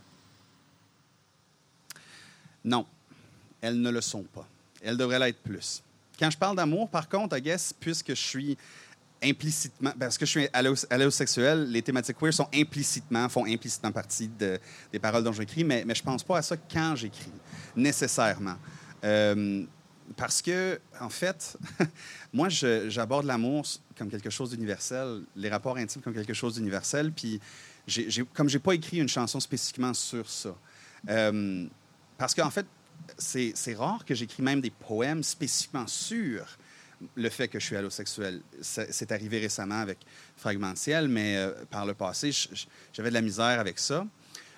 Non, 2.65 2.85
elles 3.61 3.81
ne 3.81 3.91
le 3.91 4.01
sont 4.01 4.25
pas. 4.25 4.47
Elles 4.83 4.97
devraient 4.97 5.21
l'être 5.21 5.43
plus. 5.43 5.83
Quand 6.19 6.31
je 6.31 6.37
parle 6.37 6.57
d'amour, 6.57 6.89
par 6.89 7.09
contre, 7.09 7.39
I 7.39 7.55
puisque 7.79 8.11
je 8.11 8.15
suis 8.15 8.59
implicitement, 9.23 9.93
parce 9.99 10.19
que 10.19 10.27
je 10.27 10.31
suis 10.31 10.49
allosexuel, 10.91 11.71
les 11.71 11.81
thématiques 11.81 12.19
queer 12.19 12.35
sont 12.35 12.49
implicitement, 12.53 13.29
font 13.29 13.47
implicitement 13.47 13.93
partie 13.93 14.29
des 14.29 14.99
paroles 15.01 15.25
dont 15.25 15.33
j'écris, 15.33 15.65
mais, 15.65 15.85
mais 15.87 15.95
je 15.95 16.03
ne 16.03 16.07
pense 16.07 16.23
pas 16.23 16.39
à 16.39 16.43
ça 16.43 16.57
quand 16.57 16.97
j'écris, 16.97 17.33
nécessairement. 17.75 18.57
Euh, 19.05 19.65
parce 20.17 20.41
que, 20.41 20.81
en 21.01 21.09
fait, 21.09 21.57
moi, 22.33 22.49
j'aborde 22.49 23.27
l'amour 23.27 23.67
comme 23.99 24.09
quelque 24.11 24.31
chose 24.31 24.51
d'universel, 24.51 25.23
les 25.35 25.49
rapports 25.49 25.77
intimes 25.77 26.03
comme 26.03 26.15
quelque 26.15 26.35
chose 26.35 26.55
d'universel. 26.55 27.13
Puis, 27.13 27.41
comme 28.35 28.49
je 28.49 28.57
n'ai 28.57 28.63
pas 28.63 28.75
écrit 28.75 28.99
une 28.99 29.09
chanson 29.09 29.41
spécifiquement 29.41 29.95
sur 29.95 30.29
ça, 30.29 30.55
euh, 31.09 31.67
parce 32.19 32.35
qu'en 32.35 32.51
fait, 32.51 32.67
c'est 33.19 33.75
rare 33.75 34.05
que 34.05 34.15
j'écris 34.15 34.43
même 34.43 34.61
des 34.61 34.71
poèmes 34.71 35.23
spécifiquement 35.23 35.87
sur 35.87 36.59
le 37.15 37.29
fait 37.29 37.49
que 37.49 37.61
je 37.61 37.67
suis 37.67 37.77
allosexuel. 37.77 38.41
C'est 38.61 39.13
arrivé 39.13 39.39
récemment 39.39 39.81
avec 39.81 39.99
Fragmentiel, 40.37 41.09
mais 41.09 41.37
euh, 41.37 41.53
par 41.71 41.85
le 41.85 41.95
passé, 41.95 42.31
j'avais 42.93 43.11
de 43.11 43.15
la 43.15 43.21
misère 43.21 43.61
avec 43.61 43.79
ça. 43.79 44.07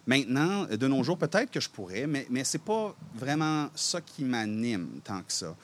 Maintenant, 0.08 0.64
de 0.64 0.88
nos 0.88 1.02
jours, 1.02 1.18
peut-être 1.18 1.50
que 1.50 1.60
je 1.60 1.68
pourrais, 1.68 2.06
mais, 2.06 2.26
mais 2.30 2.42
ce 2.42 2.56
n'est 2.56 2.64
pas 2.64 2.96
vraiment 3.14 3.68
ça 3.74 4.00
qui 4.00 4.24
m'anime 4.24 4.88
tant 5.04 5.20
que 5.20 5.30
ça. 5.30 5.54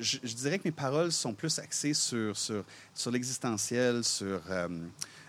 Je, 0.00 0.16
dirais 0.34 0.58
que 0.58 0.64
mes 0.64 0.72
paroles 0.72 1.12
sont 1.12 1.34
plus 1.34 1.58
axées 1.58 1.92
sur, 1.92 2.34
sur, 2.34 2.64
sur 2.94 3.10
l'existentiel, 3.10 4.02
sur 4.02 4.40
euh, 4.48 4.68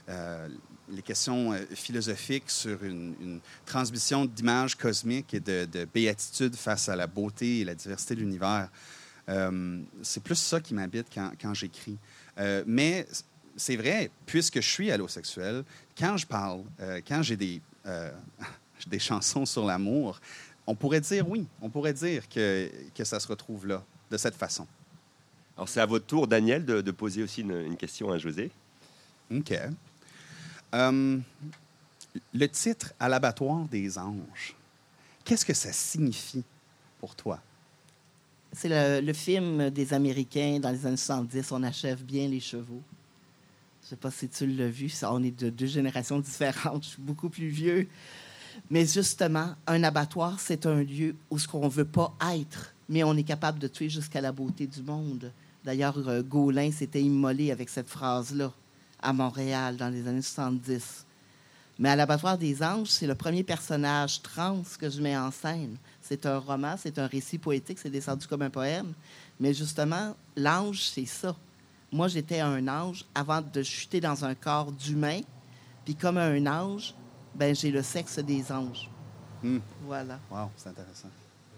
euh, 0.07 0.47
les 0.87 1.01
questions 1.01 1.51
euh, 1.51 1.65
philosophiques, 1.75 2.49
sur 2.49 2.81
une, 2.85 3.41
transmission 3.65 4.23
d'images 4.23 4.75
cosmiques 4.75 5.33
et 5.33 5.41
de, 5.41 5.65
de, 5.65 5.83
béatitude 5.83 6.55
face 6.55 6.87
à 6.87 6.95
la 6.95 7.05
beauté 7.07 7.59
et 7.59 7.65
la 7.65 7.75
diversité 7.75 8.15
de 8.15 8.21
l'univers. 8.21 8.69
c'est 10.03 10.23
plus 10.23 10.35
ça 10.35 10.61
qui 10.61 10.73
m'habite 10.73 11.07
quand, 11.13 11.33
quand 11.41 11.53
j'écris. 11.53 11.97
mais 12.65 13.05
c'est 13.57 13.75
vrai, 13.75 14.09
puisque 14.25 14.61
je 14.61 14.69
suis 14.69 14.89
allosexuel, 14.89 15.65
quand 15.97 16.15
je 16.15 16.25
parle, 16.25 16.63
quand 17.05 17.21
j'ai 17.23 17.35
des 17.35 17.61
euh, 17.85 18.11
des 18.87 18.99
chansons 18.99 19.45
sur 19.45 19.65
l'amour, 19.65 20.19
on 20.67 20.75
pourrait 20.75 21.01
dire 21.01 21.27
oui, 21.29 21.45
on 21.61 21.69
pourrait 21.69 21.93
dire 21.93 22.27
que, 22.29 22.69
que 22.95 23.03
ça 23.03 23.19
se 23.19 23.27
retrouve 23.27 23.67
là, 23.67 23.83
de 24.11 24.17
cette 24.17 24.35
façon. 24.35 24.67
Alors 25.55 25.69
c'est 25.69 25.81
à 25.81 25.85
votre 25.85 26.05
tour, 26.05 26.27
Daniel, 26.27 26.65
de, 26.65 26.91
poser 26.91 27.23
aussi 27.23 27.41
une, 27.41 27.77
question 27.77 28.11
à 28.11 28.17
José. 28.17 28.51
OK. 29.31 29.53
Euh, 30.73 31.19
le 32.33 32.47
titre 32.47 32.93
À 32.99 33.09
l'abattoir 33.09 33.65
des 33.65 33.97
anges, 33.97 34.55
qu'est-ce 35.23 35.45
que 35.45 35.53
ça 35.53 35.71
signifie 35.71 36.43
pour 36.99 37.15
toi? 37.15 37.39
C'est 38.51 38.69
le, 38.69 39.05
le 39.05 39.13
film 39.13 39.69
des 39.69 39.93
Américains 39.93 40.59
dans 40.59 40.69
les 40.69 40.85
années 40.85 40.97
70. 40.97 41.51
On 41.51 41.63
achève 41.63 42.03
bien 42.03 42.27
les 42.27 42.39
chevaux. 42.39 42.81
Sais 43.93 43.97
pas 43.97 44.09
si 44.09 44.27
tu 44.27 44.47
l'as 44.47 44.69
vu. 44.69 44.91
On 45.03 45.23
est 45.23 45.39
de 45.39 45.51
deux 45.51 45.67
générations 45.67 46.17
différentes. 46.17 46.83
Je 46.83 46.89
suis 46.89 47.01
beaucoup 47.01 47.29
plus 47.29 47.49
vieux. 47.49 47.87
Mais 48.71 48.87
justement, 48.87 49.53
un 49.67 49.83
abattoir, 49.83 50.39
c'est 50.39 50.65
un 50.65 50.81
lieu 50.81 51.15
où 51.29 51.37
ce 51.37 51.47
qu'on 51.47 51.65
ne 51.65 51.69
veut 51.69 51.85
pas 51.85 52.11
être, 52.33 52.73
mais 52.89 53.03
on 53.03 53.15
est 53.15 53.23
capable 53.23 53.59
de 53.59 53.67
tuer 53.67 53.89
jusqu'à 53.89 54.19
la 54.19 54.31
beauté 54.31 54.65
du 54.65 54.81
monde. 54.81 55.31
D'ailleurs, 55.63 55.95
euh, 56.07 56.23
Gaulin 56.23 56.71
s'était 56.71 57.03
immolé 57.03 57.51
avec 57.51 57.69
cette 57.69 57.87
phrase-là 57.87 58.51
à 58.99 59.13
Montréal 59.13 59.77
dans 59.77 59.89
les 59.89 60.07
années 60.07 60.23
70. 60.23 61.05
Mais 61.77 61.89
à 61.89 61.95
l'abattoir 61.95 62.35
des 62.39 62.63
anges, 62.63 62.89
c'est 62.89 63.05
le 63.05 63.13
premier 63.13 63.43
personnage 63.43 64.23
trans 64.23 64.63
que 64.79 64.89
je 64.89 65.01
mets 65.03 65.15
en 65.15 65.29
scène. 65.29 65.77
C'est 66.01 66.25
un 66.25 66.39
roman, 66.39 66.77
c'est 66.79 66.97
un 66.97 67.05
récit 67.05 67.37
poétique, 67.37 67.77
c'est 67.77 67.91
descendu 67.91 68.25
comme 68.25 68.41
un 68.41 68.49
poème. 68.49 68.93
Mais 69.39 69.53
justement, 69.53 70.15
l'ange, 70.35 70.81
c'est 70.81 71.05
ça. 71.05 71.35
Moi, 71.93 72.07
j'étais 72.07 72.39
un 72.39 72.67
ange 72.67 73.05
avant 73.13 73.41
de 73.41 73.61
chuter 73.63 74.01
dans 74.01 74.25
un 74.25 74.33
corps 74.33 74.71
d'humain. 74.71 75.21
Puis 75.85 75.95
comme 75.95 76.17
un 76.17 76.45
ange, 76.47 76.95
ben 77.35 77.53
j'ai 77.55 77.69
le 77.69 77.83
sexe 77.83 78.17
des 78.19 78.51
anges. 78.51 78.89
Hmm. 79.43 79.59
Voilà. 79.85 80.19
Wow, 80.31 80.49
c'est 80.57 80.69
intéressant. 80.69 81.09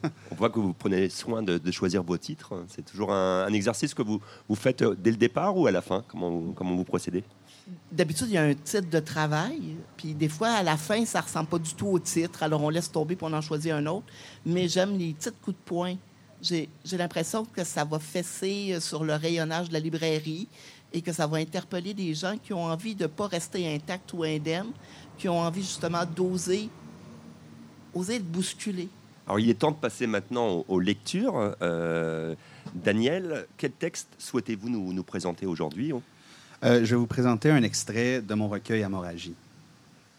On 0.32 0.36
voit 0.36 0.50
que 0.50 0.60
vous 0.60 0.74
prenez 0.74 1.08
soin 1.10 1.42
de, 1.42 1.58
de 1.58 1.72
choisir 1.72 2.04
vos 2.04 2.18
titres. 2.18 2.66
C'est 2.68 2.84
toujours 2.86 3.14
un, 3.14 3.46
un 3.46 3.54
exercice 3.54 3.94
que 3.94 4.02
vous, 4.02 4.20
vous 4.50 4.56
faites 4.56 4.82
euh, 4.82 4.94
dès 4.98 5.12
le 5.12 5.18
départ 5.18 5.56
ou 5.58 5.68
à 5.68 5.72
la 5.72 5.82
fin? 5.82 6.04
Comment, 6.08 6.30
vous- 6.30 6.52
comment 6.54 6.76
vous 6.76 6.84
procédez? 6.84 7.24
D'habitude, 7.92 8.28
il 8.28 8.34
y 8.34 8.38
a 8.38 8.44
un 8.44 8.54
titre 8.54 8.90
de 8.90 9.00
travail, 9.00 9.76
puis 9.98 10.14
des 10.14 10.30
fois, 10.30 10.50
à 10.50 10.62
la 10.64 10.78
fin, 10.78 11.04
ça 11.06 11.22
ressemble 11.22 11.48
pas 11.48 11.58
du 11.58 11.74
tout 11.74 11.88
au 11.88 11.98
titre, 11.98 12.44
alors 12.44 12.62
on 12.62 12.70
laisse 12.70 12.92
tomber 12.92 13.16
puis 13.16 13.26
on 13.28 13.34
en 13.34 13.42
choisit 13.42 13.72
un 13.72 13.86
autre. 13.88 14.06
Mais 14.46 14.68
j'aime 14.68 14.98
les 14.98 15.14
titres 15.14 15.40
coups 15.42 15.58
de 15.58 15.62
poing. 15.64 15.96
J'ai 16.42 16.70
l'impression 16.94 17.46
que 17.46 17.64
ça 17.64 17.84
va 17.84 18.00
fesser 18.00 18.74
euh, 18.74 18.80
sur 18.80 19.04
le 19.04 19.14
rayonnage 19.14 19.70
de 19.70 19.74
la 19.74 19.80
librairie 19.80 20.48
et 20.94 21.02
que 21.02 21.12
ça 21.12 21.28
va 21.28 21.38
interpeller 21.38 21.94
des 21.94 22.14
gens 22.14 22.38
qui 22.38 22.54
ont 22.54 22.66
envie 22.66 22.96
de 22.96 23.04
ne 23.04 23.08
pas 23.08 23.28
rester 23.28 23.74
intacts 23.74 24.14
ou 24.14 24.24
indemnes, 24.24 24.72
qui 25.18 25.28
ont 25.28 25.40
envie 25.40 25.64
justement 25.64 26.04
d'oser, 26.06 26.70
oser 27.94 28.16
être 28.16 28.26
bousculés. 28.26 28.90
Alors, 29.26 29.40
il 29.40 29.50
est 29.50 29.56
temps 29.56 29.72
de 29.72 29.78
passer 29.78 30.06
maintenant 30.06 30.48
aux, 30.48 30.66
aux 30.68 30.80
lectures. 30.80 31.56
Euh, 31.62 32.36
Daniel, 32.76 33.48
quel 33.58 33.72
texte 33.72 34.10
souhaitez-vous 34.18 34.70
nous, 34.70 34.94
nous 34.94 35.04
présenter 35.04 35.46
aujourd'hui? 35.46 35.94
Euh, 36.64 36.80
je 36.84 36.92
vais 36.92 36.96
vous 36.96 37.08
présenter 37.08 37.50
un 37.52 37.64
extrait 37.64 38.22
de 38.22 38.34
mon 38.34 38.48
recueil 38.48 38.84
Amoragie. 38.84 39.36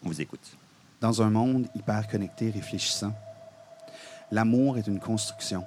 on 0.03 0.07
vous 0.07 0.21
écoute. 0.21 0.57
Dans 1.01 1.21
un 1.21 1.29
monde 1.29 1.67
hyper 1.75 2.07
connecté, 2.07 2.49
réfléchissant, 2.49 3.13
l'amour 4.31 4.77
est 4.77 4.87
une 4.87 4.99
construction, 4.99 5.63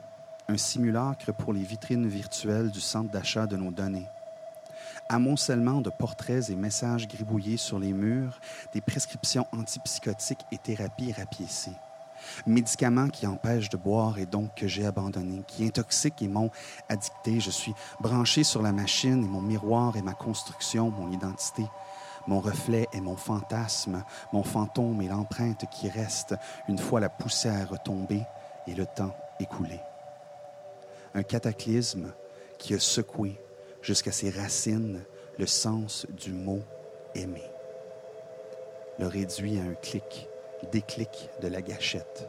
un 0.50 0.56
simulacre 0.56 1.32
pour 1.32 1.52
les 1.52 1.62
vitrines 1.62 2.08
virtuelles 2.08 2.70
du 2.70 2.80
centre 2.80 3.10
d'achat 3.10 3.46
de 3.46 3.56
nos 3.56 3.70
données. 3.70 4.08
Amoncellement 5.08 5.80
de 5.80 5.90
portraits 5.90 6.50
et 6.50 6.56
messages 6.56 7.06
gribouillés 7.06 7.56
sur 7.56 7.78
les 7.78 7.92
murs, 7.92 8.40
des 8.74 8.80
prescriptions 8.80 9.46
antipsychotiques 9.52 10.44
et 10.50 10.58
thérapies 10.58 11.12
rapiécées. 11.12 11.76
Médicaments 12.46 13.08
qui 13.08 13.26
empêchent 13.28 13.70
de 13.70 13.76
boire 13.76 14.18
et 14.18 14.26
donc 14.26 14.54
que 14.56 14.66
j'ai 14.66 14.84
abandonné, 14.84 15.42
qui 15.46 15.64
intoxiquent 15.64 16.20
et 16.20 16.28
m'ont 16.28 16.50
addicté. 16.88 17.38
Je 17.38 17.50
suis 17.50 17.74
branché 18.00 18.42
sur 18.42 18.60
la 18.60 18.72
machine 18.72 19.24
et 19.24 19.28
mon 19.28 19.42
miroir 19.42 19.96
est 19.96 20.02
ma 20.02 20.14
construction, 20.14 20.90
mon 20.90 21.12
identité. 21.12 21.64
Mon 22.26 22.40
reflet 22.40 22.88
est 22.92 23.00
mon 23.00 23.16
fantasme, 23.16 24.04
mon 24.32 24.42
fantôme 24.42 25.00
est 25.00 25.08
l'empreinte 25.08 25.64
qui 25.70 25.88
reste 25.88 26.34
une 26.68 26.78
fois 26.78 27.00
la 27.00 27.08
poussière 27.08 27.70
retombée 27.70 28.24
et 28.66 28.74
le 28.74 28.84
temps 28.84 29.14
écoulé. 29.38 29.80
Un 31.14 31.22
cataclysme 31.22 32.12
qui 32.58 32.74
a 32.74 32.78
secoué 32.78 33.36
jusqu'à 33.82 34.12
ses 34.12 34.30
racines 34.30 35.04
le 35.38 35.46
sens 35.46 36.06
du 36.10 36.32
mot 36.32 36.60
aimer. 37.14 37.50
Le 38.98 39.06
réduit 39.06 39.58
à 39.58 39.62
un 39.62 39.74
clic, 39.74 40.28
déclic 40.70 41.30
de 41.40 41.48
la 41.48 41.62
gâchette. 41.62 42.28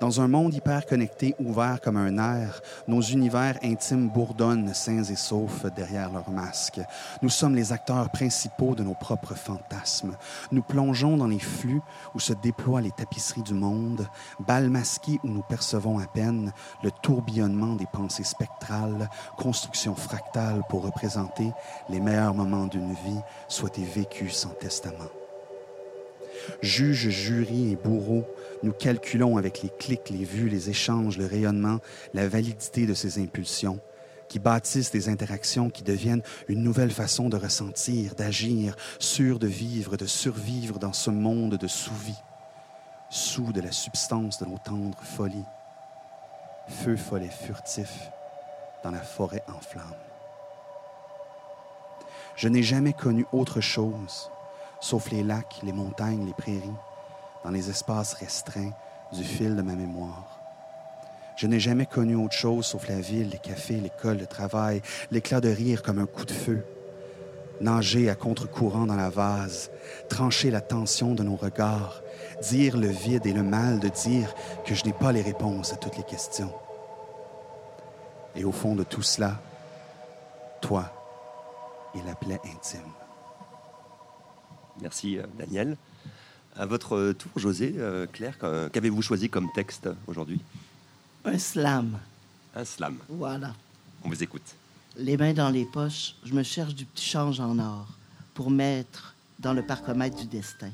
Dans 0.00 0.20
un 0.20 0.28
monde 0.28 0.54
hyper 0.54 0.86
connecté, 0.86 1.34
ouvert 1.38 1.80
comme 1.80 1.96
un 1.96 2.18
air, 2.18 2.60
nos 2.86 3.00
univers 3.00 3.58
intimes 3.62 4.08
bourdonnent 4.08 4.74
sains 4.74 5.04
et 5.04 5.16
saufs 5.16 5.66
derrière 5.74 6.12
leurs 6.12 6.30
masques. 6.30 6.80
Nous 7.22 7.28
sommes 7.28 7.54
les 7.54 7.72
acteurs 7.72 8.10
principaux 8.10 8.74
de 8.74 8.82
nos 8.82 8.94
propres 8.94 9.34
fantasmes. 9.34 10.16
Nous 10.52 10.62
plongeons 10.62 11.16
dans 11.16 11.28
les 11.28 11.38
flux 11.38 11.80
où 12.14 12.20
se 12.20 12.32
déploient 12.32 12.80
les 12.80 12.90
tapisseries 12.90 13.42
du 13.42 13.54
monde, 13.54 14.06
balles 14.40 14.70
masquées 14.70 15.20
où 15.24 15.28
nous 15.28 15.42
percevons 15.42 15.98
à 15.98 16.06
peine 16.06 16.52
le 16.82 16.90
tourbillonnement 16.90 17.74
des 17.74 17.86
pensées 17.86 18.24
spectrales, 18.24 19.08
construction 19.36 19.94
fractale 19.94 20.62
pour 20.68 20.82
représenter 20.82 21.52
les 21.88 22.00
meilleurs 22.00 22.34
moments 22.34 22.66
d'une 22.66 22.92
vie 22.92 23.20
souhaités 23.48 23.84
vécus 23.84 24.34
sans 24.34 24.50
testament. 24.50 25.10
Juges, 26.62 27.08
jurys 27.08 27.72
et 27.72 27.76
bourreaux, 27.76 28.24
nous 28.62 28.72
calculons 28.72 29.36
avec 29.36 29.62
les 29.62 29.70
clics, 29.78 30.10
les 30.10 30.24
vues, 30.24 30.48
les 30.48 30.70
échanges, 30.70 31.18
le 31.18 31.26
rayonnement, 31.26 31.78
la 32.14 32.28
validité 32.28 32.86
de 32.86 32.94
ces 32.94 33.20
impulsions 33.20 33.80
qui 34.28 34.38
bâtissent 34.38 34.90
des 34.90 35.08
interactions 35.08 35.70
qui 35.70 35.82
deviennent 35.82 36.22
une 36.48 36.62
nouvelle 36.62 36.90
façon 36.90 37.28
de 37.28 37.36
ressentir, 37.36 38.14
d'agir, 38.14 38.76
sûr 38.98 39.38
de 39.38 39.46
vivre, 39.46 39.96
de 39.96 40.06
survivre 40.06 40.78
dans 40.78 40.92
ce 40.92 41.10
monde 41.10 41.56
de 41.56 41.66
sous-vie, 41.66 42.22
sous 43.10 43.52
de 43.52 43.60
la 43.60 43.72
substance 43.72 44.38
de 44.38 44.46
nos 44.46 44.58
tendres 44.58 45.02
folies. 45.02 45.44
Feu 46.68 46.96
follet 46.96 47.30
furtif 47.30 48.10
dans 48.82 48.90
la 48.90 49.02
forêt 49.02 49.44
en 49.48 49.60
flammes. 49.60 49.84
Je 52.36 52.48
n'ai 52.48 52.62
jamais 52.62 52.92
connu 52.92 53.24
autre 53.32 53.60
chose, 53.60 54.30
sauf 54.80 55.10
les 55.10 55.22
lacs, 55.22 55.60
les 55.62 55.72
montagnes, 55.72 56.26
les 56.26 56.34
prairies, 56.34 56.74
dans 57.46 57.52
les 57.52 57.70
espaces 57.70 58.14
restreints 58.14 58.72
du 59.12 59.22
fil 59.22 59.54
de 59.54 59.62
ma 59.62 59.76
mémoire. 59.76 60.40
Je 61.36 61.46
n'ai 61.46 61.60
jamais 61.60 61.86
connu 61.86 62.16
autre 62.16 62.34
chose 62.34 62.66
sauf 62.66 62.88
la 62.88 63.00
ville, 63.00 63.28
les 63.30 63.38
cafés, 63.38 63.78
l'école, 63.78 64.18
le 64.18 64.26
travail, 64.26 64.82
l'éclat 65.12 65.40
de 65.40 65.48
rire 65.48 65.84
comme 65.84 66.00
un 66.00 66.06
coup 66.06 66.24
de 66.24 66.32
feu. 66.32 66.66
Nager 67.60 68.10
à 68.10 68.16
contre-courant 68.16 68.86
dans 68.86 68.96
la 68.96 69.10
vase, 69.10 69.70
trancher 70.08 70.50
la 70.50 70.60
tension 70.60 71.14
de 71.14 71.22
nos 71.22 71.36
regards, 71.36 72.02
dire 72.42 72.76
le 72.76 72.88
vide 72.88 73.26
et 73.26 73.32
le 73.32 73.44
mal 73.44 73.78
de 73.78 73.90
dire 73.90 74.34
que 74.64 74.74
je 74.74 74.84
n'ai 74.84 74.92
pas 74.92 75.12
les 75.12 75.22
réponses 75.22 75.72
à 75.72 75.76
toutes 75.76 75.98
les 75.98 76.02
questions. 76.02 76.52
Et 78.34 78.44
au 78.44 78.50
fond 78.50 78.74
de 78.74 78.82
tout 78.82 79.02
cela, 79.02 79.40
toi 80.60 80.92
et 81.94 82.02
la 82.02 82.16
plaie 82.16 82.40
intime. 82.44 82.90
Merci, 84.80 85.18
euh, 85.18 85.26
Daniel. 85.38 85.76
À 86.58 86.64
votre 86.66 87.12
tour, 87.12 87.30
José, 87.36 87.74
euh, 87.78 88.06
Claire, 88.06 88.38
qu'un- 88.38 88.68
qu'avez-vous 88.70 89.02
choisi 89.02 89.28
comme 89.28 89.50
texte 89.52 89.88
aujourd'hui? 90.06 90.40
Un 91.24 91.38
slam. 91.38 91.98
Un 92.54 92.64
slam. 92.64 92.96
Voilà. 93.08 93.52
On 94.04 94.08
vous 94.08 94.22
écoute. 94.22 94.54
Les 94.96 95.16
mains 95.18 95.34
dans 95.34 95.50
les 95.50 95.66
poches, 95.66 96.14
je 96.24 96.32
me 96.32 96.42
cherche 96.42 96.74
du 96.74 96.86
petit 96.86 97.04
change 97.04 97.40
en 97.40 97.58
or 97.58 97.86
pour 98.32 98.50
mettre 98.50 99.14
dans 99.38 99.52
le 99.52 99.62
parcomètre 99.62 100.16
du 100.16 100.26
destin, 100.26 100.70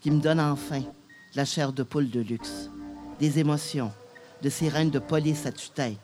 qui 0.00 0.10
me 0.10 0.20
donne 0.20 0.40
enfin 0.40 0.80
de 0.80 0.86
la 1.36 1.44
chair 1.44 1.72
de 1.72 1.84
poule 1.84 2.10
de 2.10 2.20
luxe, 2.20 2.68
des 3.20 3.38
émotions, 3.38 3.92
de 4.42 4.50
sirènes 4.50 4.90
de 4.90 4.98
police 4.98 5.46
à 5.46 5.52
tue-tête. 5.52 5.98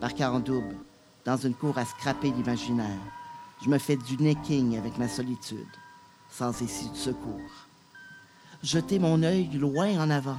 Par 0.00 0.12
en 0.32 0.38
double, 0.38 0.76
dans 1.24 1.36
une 1.36 1.54
cour 1.54 1.76
à 1.78 1.84
scraper 1.84 2.30
l'imaginaire, 2.30 3.00
je 3.64 3.68
me 3.68 3.78
fais 3.78 3.96
du 3.96 4.16
necking 4.18 4.76
avec 4.78 4.98
ma 4.98 5.08
solitude, 5.08 5.58
sans 6.30 6.52
issue 6.60 6.90
de 6.90 6.96
secours. 6.96 7.63
Jeter 8.64 8.98
mon 8.98 9.22
œil 9.22 9.50
loin 9.58 9.90
en 10.00 10.08
avant, 10.08 10.38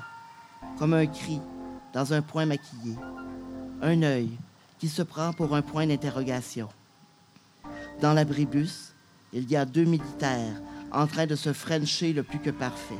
comme 0.80 0.96
un 0.96 1.06
cri 1.06 1.40
dans 1.94 2.12
un 2.12 2.24
point 2.24 2.48
maquillé. 2.48 2.96
Un 3.84 4.02
œil 4.02 4.32
qui 4.80 4.90
se 4.90 5.04
prend 5.04 5.32
pour 5.32 5.56
un 5.56 5.62
point 5.62 5.86
d'interrogation. 5.86 6.68
Dans 8.02 8.14
l'abribus, 8.14 8.94
il 9.32 9.48
y 9.48 9.56
a 9.56 9.64
deux 9.64 9.84
militaires 9.84 10.60
en 10.92 11.06
train 11.06 11.28
de 11.28 11.36
se 11.36 11.54
frencher 11.54 12.14
le 12.14 12.24
plus 12.24 12.40
que 12.40 12.50
parfait. 12.50 12.98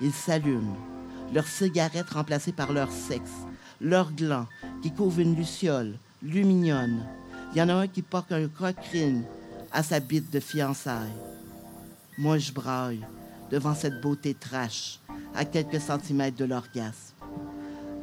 Ils 0.00 0.14
s'allument, 0.14 0.78
leurs 1.34 1.46
cigarettes 1.46 2.08
remplacées 2.08 2.52
par 2.52 2.72
leur 2.72 2.90
sexe, 2.90 3.44
leur 3.78 4.10
gland 4.10 4.46
qui 4.82 4.90
couvre 4.90 5.20
une 5.20 5.36
luciole, 5.36 5.98
lumignonne. 6.22 7.06
Il 7.52 7.58
y 7.58 7.62
en 7.62 7.68
a 7.68 7.74
un 7.74 7.88
qui 7.88 8.00
porte 8.00 8.32
un 8.32 8.48
croc-ring 8.48 9.22
à 9.70 9.82
sa 9.82 10.00
bite 10.00 10.32
de 10.32 10.40
fiançailles. 10.40 11.12
Moi, 12.16 12.38
je 12.38 12.52
braille 12.52 13.04
devant 13.54 13.76
cette 13.76 14.00
beauté 14.00 14.34
trash, 14.34 14.98
à 15.32 15.44
quelques 15.44 15.80
centimètres 15.80 16.36
de 16.36 16.44
l'orgasme. 16.44 17.14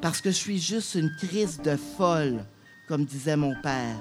Parce 0.01 0.21
que 0.21 0.29
je 0.29 0.35
suis 0.37 0.59
juste 0.59 0.95
une 0.95 1.13
crise 1.17 1.59
de 1.59 1.75
folle, 1.75 2.45
comme 2.87 3.03
disait 3.03 3.35
mon 3.35 3.53
père, 3.61 3.99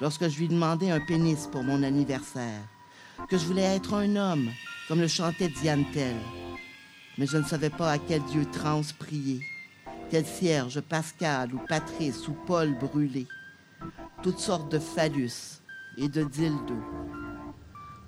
lorsque 0.00 0.28
je 0.28 0.38
lui 0.38 0.46
demandais 0.46 0.92
un 0.92 1.00
pénis 1.00 1.48
pour 1.50 1.64
mon 1.64 1.82
anniversaire. 1.82 2.62
Que 3.28 3.36
je 3.36 3.44
voulais 3.44 3.74
être 3.74 3.92
un 3.94 4.14
homme, 4.14 4.48
comme 4.86 5.00
le 5.00 5.08
chantait 5.08 5.48
Diane 5.48 5.84
Tell. 5.92 6.14
Mais 7.18 7.26
je 7.26 7.38
ne 7.38 7.44
savais 7.44 7.70
pas 7.70 7.90
à 7.90 7.98
quel 7.98 8.22
dieu 8.26 8.46
trans 8.52 8.82
prier. 8.96 9.40
tel 10.10 10.24
Cierge, 10.24 10.80
Pascal 10.80 11.52
ou 11.54 11.58
Patrice 11.68 12.28
ou 12.28 12.36
Paul 12.46 12.72
brûlés. 12.78 13.26
Toutes 14.22 14.38
sortes 14.38 14.70
de 14.70 14.78
phallus 14.78 15.60
et 15.96 16.08
de 16.08 16.22
dildos. 16.22 16.86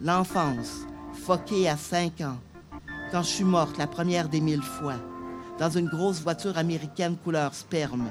L'enfance, 0.01 0.83
foquée 1.15 1.69
à 1.69 1.77
cinq 1.77 2.21
ans, 2.21 2.39
quand 3.11 3.23
je 3.23 3.29
suis 3.29 3.45
morte 3.45 3.79
la 3.79 3.87
première 3.87 4.29
des 4.29 4.41
mille 4.41 4.63
fois, 4.63 4.97
dans 5.59 5.71
une 5.71 5.89
grosse 5.89 6.21
voiture 6.21 6.59
américaine 6.59 7.17
couleur 7.17 7.55
sperme. 7.55 8.09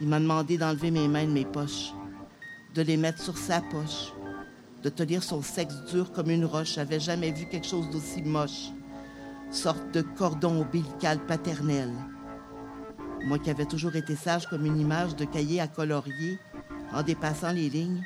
Il 0.00 0.08
m'a 0.08 0.20
demandé 0.20 0.58
d'enlever 0.58 0.90
mes 0.90 1.08
mains 1.08 1.24
de 1.24 1.32
mes 1.32 1.44
poches, 1.44 1.92
de 2.74 2.82
les 2.82 2.96
mettre 2.96 3.22
sur 3.22 3.38
sa 3.38 3.60
poche, 3.60 4.12
de 4.82 4.90
tenir 4.90 5.22
son 5.22 5.40
sexe 5.42 5.74
dur 5.90 6.12
comme 6.12 6.30
une 6.30 6.44
roche. 6.44 6.74
J'avais 6.74 7.00
jamais 7.00 7.32
vu 7.32 7.46
quelque 7.46 7.66
chose 7.66 7.88
d'aussi 7.90 8.22
moche. 8.22 8.70
Sorte 9.50 9.92
de 9.92 10.02
cordon 10.02 10.60
ombilical 10.60 11.18
paternel. 11.26 11.90
Moi 13.24 13.38
qui 13.38 13.50
avais 13.50 13.64
toujours 13.64 13.96
été 13.96 14.14
sage 14.14 14.46
comme 14.46 14.66
une 14.66 14.78
image 14.78 15.16
de 15.16 15.24
cahier 15.24 15.60
à 15.60 15.68
colorier, 15.68 16.38
en 16.92 17.02
dépassant 17.02 17.52
les 17.52 17.70
lignes, 17.70 18.02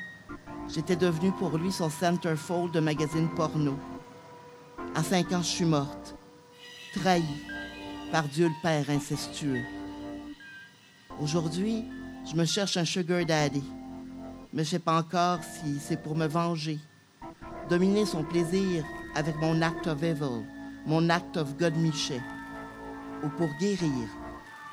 j'étais 0.73 0.95
devenue 0.95 1.31
pour 1.33 1.57
lui 1.57 1.71
son 1.71 1.89
centerfold 1.89 2.71
de 2.71 2.79
magazine 2.79 3.29
porno. 3.35 3.75
À 4.93 5.03
cinq 5.03 5.31
ans, 5.31 5.41
je 5.41 5.47
suis 5.47 5.65
morte, 5.65 6.15
trahie 6.93 7.23
par 8.11 8.23
Dieu 8.23 8.47
le 8.47 8.61
Père 8.61 8.89
incestueux. 8.89 9.61
Aujourd'hui, 11.21 11.85
je 12.29 12.35
me 12.35 12.43
cherche 12.43 12.75
un 12.75 12.83
sugar 12.83 13.25
daddy, 13.25 13.63
mais 14.51 14.65
je 14.65 14.71
sais 14.71 14.79
pas 14.79 14.99
encore 14.99 15.39
si 15.43 15.79
c'est 15.79 15.95
pour 16.01 16.17
me 16.17 16.27
venger, 16.27 16.77
dominer 17.69 18.05
son 18.05 18.25
plaisir 18.25 18.83
avec 19.15 19.37
mon 19.37 19.61
act 19.61 19.87
of 19.87 20.03
evil, 20.03 20.45
mon 20.85 21.09
act 21.09 21.37
of 21.37 21.55
God 21.57 21.77
Michet, 21.77 22.21
ou 23.23 23.29
pour 23.29 23.49
guérir 23.61 24.09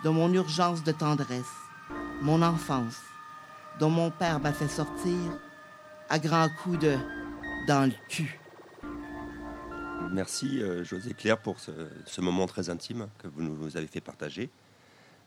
de 0.03 0.09
mon 0.09 0.33
urgence 0.35 0.83
de 0.83 0.91
tendresse, 0.91 1.45
mon 2.23 2.43
enfance, 2.43 2.99
dont 3.79 3.91
mon 3.91 4.11
père 4.11 4.41
m'a 4.41 4.53
fait 4.53 4.67
sortir 4.67 5.17
à 6.11 6.19
grands 6.19 6.49
coups 6.61 6.81
de 6.81 6.97
dans 7.69 7.85
le 7.85 7.95
cul. 8.09 8.41
Merci 10.11 10.63
euh, 10.63 10.85
José 10.85 11.15
Claire 11.15 11.39
pour 11.39 11.57
ce, 11.61 12.21
moment 12.21 12.47
très 12.47 12.71
intime 12.71 13.09
que 13.19 13.29
vous 13.29 13.43
nous 13.43 13.77
avez 13.77 13.87
fait 13.87 14.01
partager. 14.01 14.51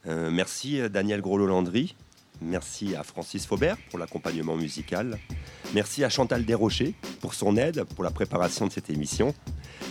Euh, 0.07 0.31
merci 0.31 0.79
euh, 0.79 0.89
Daniel 0.89 1.21
Groslo-Landry. 1.21 1.95
Merci 2.41 2.95
à 2.95 3.03
Francis 3.03 3.45
Faubert 3.45 3.77
pour 3.89 3.99
l'accompagnement 3.99 4.55
musical. 4.55 5.19
Merci 5.75 6.03
à 6.03 6.09
Chantal 6.09 6.43
Desrochers 6.43 6.95
pour 7.19 7.35
son 7.35 7.55
aide 7.55 7.83
pour 7.83 8.03
la 8.03 8.09
préparation 8.09 8.65
de 8.65 8.71
cette 8.71 8.89
émission. 8.89 9.35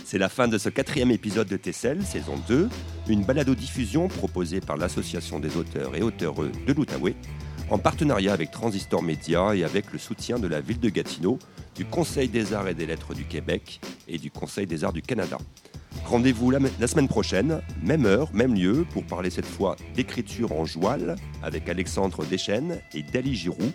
C'est 0.03 0.17
la 0.17 0.27
fin 0.27 0.49
de 0.49 0.57
ce 0.57 0.67
quatrième 0.67 1.11
épisode 1.11 1.47
de 1.47 1.55
Tessel, 1.55 2.03
saison 2.03 2.35
2, 2.49 2.67
une 3.07 3.23
balado-diffusion 3.23 4.09
proposée 4.09 4.59
par 4.59 4.75
l'Association 4.75 5.39
des 5.39 5.55
auteurs 5.55 5.95
et 5.95 6.01
auteureux 6.01 6.51
de 6.67 6.73
l'Outaouais, 6.73 7.15
en 7.71 7.77
partenariat 7.77 8.33
avec 8.33 8.51
Transistor 8.51 9.01
Média 9.01 9.55
et 9.55 9.63
avec 9.63 9.93
le 9.93 9.97
soutien 9.97 10.37
de 10.37 10.47
la 10.47 10.59
ville 10.59 10.79
de 10.79 10.89
Gatineau, 10.89 11.39
du 11.73 11.85
Conseil 11.85 12.27
des 12.27 12.53
arts 12.53 12.67
et 12.67 12.73
des 12.73 12.85
lettres 12.85 13.13
du 13.13 13.23
Québec 13.23 13.79
et 14.09 14.17
du 14.17 14.29
Conseil 14.29 14.67
des 14.67 14.83
arts 14.83 14.91
du 14.91 15.01
Canada. 15.01 15.37
Rendez-vous 16.05 16.51
la, 16.51 16.87
semaine 16.87 17.07
prochaine, 17.07 17.61
même 17.81 18.05
heure, 18.05 18.29
même 18.33 18.53
lieu, 18.53 18.85
pour 18.91 19.05
parler 19.05 19.29
cette 19.29 19.45
fois 19.45 19.77
d'écriture 19.95 20.51
en 20.51 20.65
joual 20.65 21.15
avec 21.41 21.69
Alexandre 21.69 22.25
Deschênes 22.25 22.81
et 22.93 23.03
Dali 23.03 23.35
Giroux. 23.35 23.71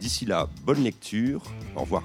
D'ici 0.00 0.26
là, 0.26 0.48
bonne 0.64 0.82
lecture. 0.82 1.42
Au 1.76 1.82
revoir. 1.82 2.02